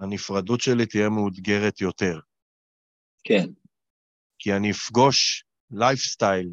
[0.00, 2.20] הנפרדות שלי תהיה מאותגרת יותר.
[3.24, 3.46] כן.
[4.38, 6.48] כי אני אפגוש לייפסטייל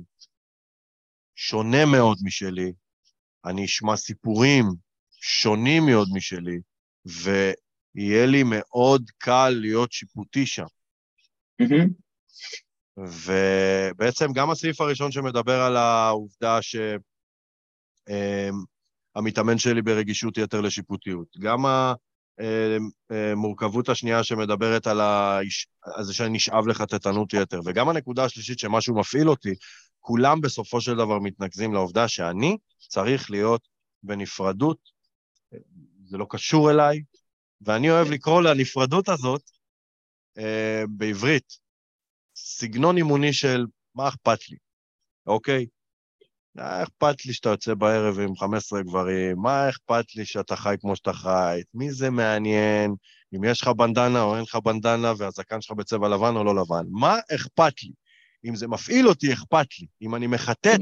[1.36, 2.74] שונה מאוד משלי,
[3.45, 4.65] אני אשמע סיפורים
[5.11, 6.59] שונים מאוד משלי,
[7.05, 10.65] ויהיה לי מאוד קל להיות שיפוטי שם.
[11.59, 11.89] מהמם.
[12.97, 16.59] ובעצם גם הסעיף הראשון שמדבר על העובדה
[19.15, 21.37] שהמתאמן שלי ברגישות יתר לשיפוטיות.
[21.39, 21.65] גם
[23.09, 25.01] המורכבות השנייה שמדברת על
[26.01, 29.53] זה שאני נשאב לחטטנות יתר, וגם הנקודה השלישית שמשהו מפעיל אותי,
[29.99, 33.67] כולם בסופו של דבר מתנקזים לעובדה שאני צריך להיות
[34.03, 34.77] בנפרדות,
[36.05, 37.03] זה לא קשור אליי,
[37.61, 39.41] ואני אוהב לקרוא לנפרדות הזאת
[40.38, 41.57] אה, בעברית,
[42.36, 43.65] סגנון אימוני של
[43.95, 44.57] מה אכפת לי,
[45.27, 45.65] אוקיי?
[46.55, 49.37] מה אכפת לי שאתה יוצא בערב עם 15 גברים?
[49.37, 51.61] מה אכפת לי שאתה חי כמו שאתה חי?
[51.73, 52.95] מי זה מעניין?
[53.35, 56.85] אם יש לך בנדנה או אין לך בנדנה והזקן שלך בצבע לבן או לא לבן?
[56.91, 57.91] מה אכפת לי?
[58.45, 59.87] אם זה מפעיל אותי, אכפת לי.
[60.01, 60.79] אם אני מחטט,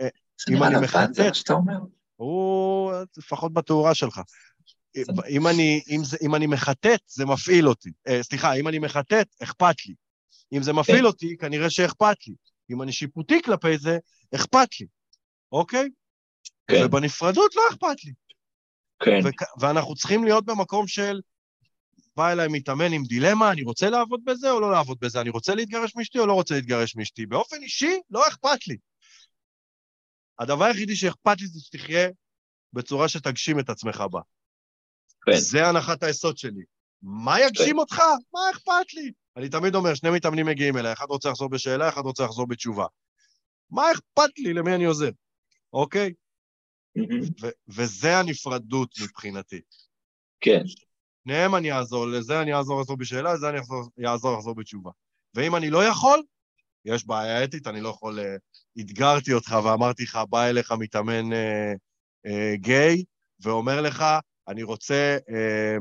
[0.00, 0.08] זה
[0.50, 1.78] אם אני מחטט- זה מה שאתה אומר.
[2.16, 4.20] הוא לפחות בתאורה שלך.
[5.28, 7.90] אם אני, אם, זה, אם אני מחטט, זה מפעיל אותי.
[8.08, 9.94] אה, סליחה, אם אני מחטט, אכפת לי.
[10.52, 11.04] אם זה מפעיל כן.
[11.04, 12.34] אותי, כנראה שאכפת לי.
[12.70, 13.98] אם אני שיפוטי כלפי זה,
[14.34, 14.86] אכפת לי,
[15.54, 15.88] אוקיי?
[16.70, 18.12] כן, ובנפרדות לא אכפת לי.
[19.04, 21.20] כן, וכ- ואנחנו צריכים להיות במקום של,
[22.16, 25.20] בא אליי מתאמן עם דילמה, אני רוצה לעבוד בזה או לא לעבוד בזה?
[25.20, 27.26] אני רוצה להתגרש מאשתי או לא רוצה להתגרש מאשתי?
[27.26, 28.76] באופן אישי, לא אכפת לי.
[30.38, 32.08] הדבר היחידי שאכפת לי זה שתחיה
[32.72, 34.20] בצורה שתגשים את עצמך בה.
[35.26, 35.36] כן.
[35.36, 36.62] זה הנחת היסוד שלי.
[37.02, 37.98] מה יגשים אותך?
[38.34, 39.12] מה אכפת לי?
[39.36, 42.86] אני תמיד אומר, שני מתאמנים מגיעים אליי, אחד רוצה לחזור בשאלה, אחד רוצה לחזור בתשובה.
[43.70, 44.52] מה אכפת לי?
[44.54, 45.10] למי אני עוזר?
[45.74, 46.12] אוקיי?
[47.42, 49.60] ו- וזה הנפרדות מבחינתי.
[50.40, 53.58] כן, שניהם אני אעזור, לזה אני אעזור לחזור בשאלה, לזה אני
[54.08, 54.90] אעזור לחזור בתשובה.
[55.34, 56.22] ואם אני לא יכול,
[56.84, 58.20] יש בעיה אתית, אני לא יכול...
[58.20, 58.36] אה,
[58.80, 61.72] אתגרתי אותך ואמרתי לך, בא אליך מתאמן אה,
[62.26, 63.04] אה, גיי,
[63.40, 64.04] ואומר לך,
[64.48, 65.76] אני רוצה אה,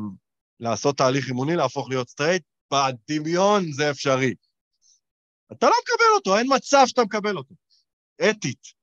[0.59, 4.33] לעשות תהליך אימוני, להפוך להיות סטרייט, בדמיון זה אפשרי.
[5.51, 7.55] אתה לא מקבל אותו, אין מצב שאתה מקבל אותו.
[8.29, 8.82] אתית.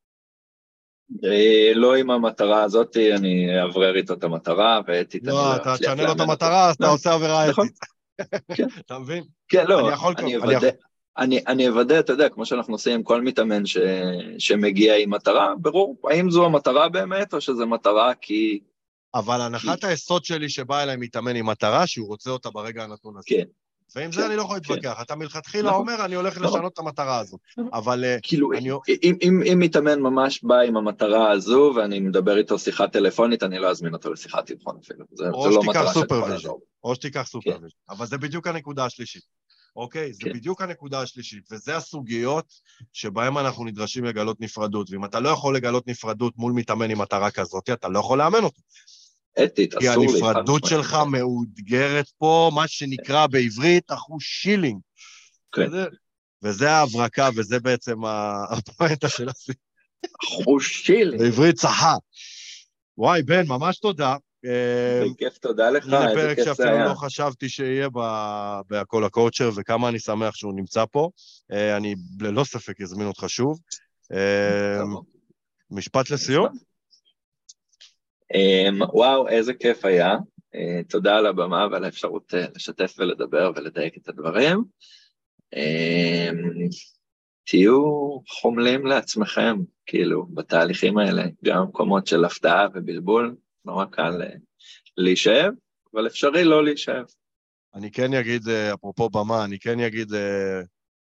[1.75, 6.03] לא עם המטרה הזאת, אני אאוורר איתו את המטרה, ואתית אני לא, לא אתה תשנה
[6.03, 6.21] לו את.
[6.21, 7.67] המטרה, אז אתה לא, עושה עבירה נכון.
[7.67, 7.79] אתית.
[8.57, 8.67] כן.
[8.87, 9.25] אתה מבין?
[9.49, 9.91] כן, לא,
[11.47, 13.77] אני אוודא, אתה יודע, כמו שאנחנו עושים עם כל מתאמן ש,
[14.39, 18.61] שמגיע עם מטרה, ברור, האם זו המטרה באמת, או שזו מטרה כי...
[19.15, 23.27] אבל הנחת היסוד שלי שבא אליי מתאמן עם מטרה, שהוא רוצה אותה ברגע הנתון הזה.
[23.27, 23.45] כן.
[23.97, 24.75] ועם זה כן, אני לא יכול כן.
[24.75, 25.03] להתווכח.
[25.03, 25.81] אתה מלכתחילה נכון.
[25.81, 26.59] אומר, אני הולך נכון.
[26.59, 27.41] לשנות את המטרה הזאת.
[27.73, 28.71] אבל אה, כאילו, אני-
[29.23, 33.95] אם, מתאמן ממש בא עם המטרה הזו, ואני מדבר איתו שיחה טלפונית, אני לא אזמין
[33.95, 35.05] אותו לשיחת טלפון אפילו.
[35.13, 36.29] זה, לא מטרה שאני יכול.
[36.29, 36.61] לעזור.
[36.85, 37.67] או שתיקח supervision.
[37.91, 39.23] אבל זה בדיוק הנקודה השלישית.
[39.77, 40.13] אוקיי?
[40.13, 40.33] זה כן.
[40.33, 41.45] בדיוק הנקודה השלישית.
[41.53, 42.45] וזה הסוגיות
[42.93, 44.91] שבהן אנחנו נדרשים לגלות נפרדות.
[44.91, 48.45] ואם אתה לא יכול לגלות נפרדות מול מתאמן עם מטרה כזאת, אתה לא יכול לאמן
[48.45, 48.61] אותו.
[49.45, 50.13] אתית, כי אסור לי.
[50.13, 50.85] הנפרדות חד משמעית.
[50.85, 54.81] שלך מאותגרת פה, מה שנקרא בעברית אחושלינג.
[55.53, 55.71] כן.
[56.43, 58.05] וזה ההברקה, וזה בעצם
[58.51, 59.63] הפואנטה של הסיפור.
[60.25, 61.19] חושילי.
[61.19, 61.95] בעברית צחה.
[62.99, 64.17] וואי, בן, ממש תודה.
[64.45, 66.89] אה, בכיף, תודה לך, איזה פרק כיף זה שאפילו היה.
[66.89, 67.89] לא חשבתי שיהיה
[68.69, 71.11] בהכל הקואוצ'ר, וכמה אני שמח שהוא נמצא פה.
[71.53, 73.59] אה, אני ללא ספק אזמין אותך שוב.
[74.13, 74.83] אה.
[75.71, 76.70] משפט לסיום?
[78.35, 80.17] אמ, וואו, איזה כיף היה.
[80.55, 84.65] אה, תודה על הבמה ועל האפשרות אה, לשתף ולדבר ולדייק את הדברים.
[85.57, 86.69] אמ,
[87.45, 87.83] תהיו
[88.29, 89.57] חומלים לעצמכם,
[89.87, 94.37] כאילו, בתהליכים האלה, גם מקומות של הפתעה ובלבול, נורא קל אה,
[94.97, 95.53] להישאב,
[95.95, 97.05] אבל אפשרי לא להישאב.
[97.75, 100.13] אני כן אגיד, אפרופו במה, אני כן אגיד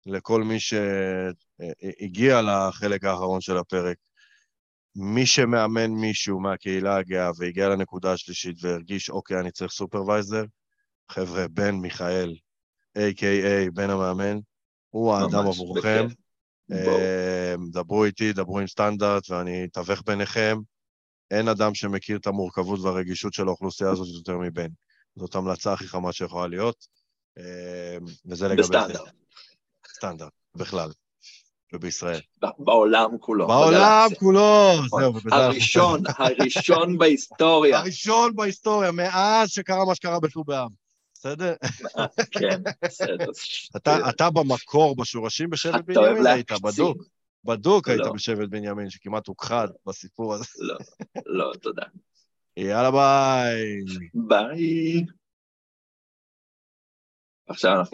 [0.06, 3.98] לכל מי שהגיע לחלק האחרון של הפרק,
[4.96, 10.44] מי שמאמן מישהו מהקהילה הגאה והגיע לנקודה השלישית והרגיש, אוקיי, אני צריך supervisor,
[11.12, 12.36] חבר'ה, בן מיכאל,
[12.98, 13.72] a.k.a.
[13.74, 14.38] בן המאמן,
[14.90, 16.06] הוא האדם עבורכם.
[16.72, 20.58] אה, דברו איתי, דברו עם סטנדרט, ואני אתווך ביניכם.
[21.32, 24.68] אין אדם שמכיר את המורכבות והרגישות של האוכלוסייה הזאת יותר מבן.
[25.16, 26.88] זאת המלצה הכי חמה שיכולה להיות,
[27.38, 28.62] אה, וזה לגבי.
[28.62, 29.12] בסטנדרט,
[29.88, 30.90] סטנדרט, בכלל,
[31.74, 32.20] ובישראל.
[32.60, 33.48] בעולם כולו.
[33.48, 34.08] בעולם.
[34.20, 35.36] כולו, זהו, אנחנו...
[35.36, 37.80] הראשון, הראשון בהיסטוריה.
[37.80, 40.70] הראשון בהיסטוריה, מאז שקרה מה שקרה בט"ו באב.
[41.14, 41.54] בסדר?
[42.32, 43.26] כן, בסדר.
[44.10, 46.52] אתה, במקור, בשורשים בשבט בנימין היית.
[46.52, 46.98] בדוק.
[47.44, 48.12] בדוק היית לא.
[48.14, 50.46] בשבט בנימין, שכמעט הוכחד בסיפור הזה.
[50.60, 50.76] לא,
[51.26, 51.84] לא, תודה.
[52.58, 53.80] יאללה ביי.
[54.14, 55.06] ביי.
[57.48, 57.92] עכשיו אנחנו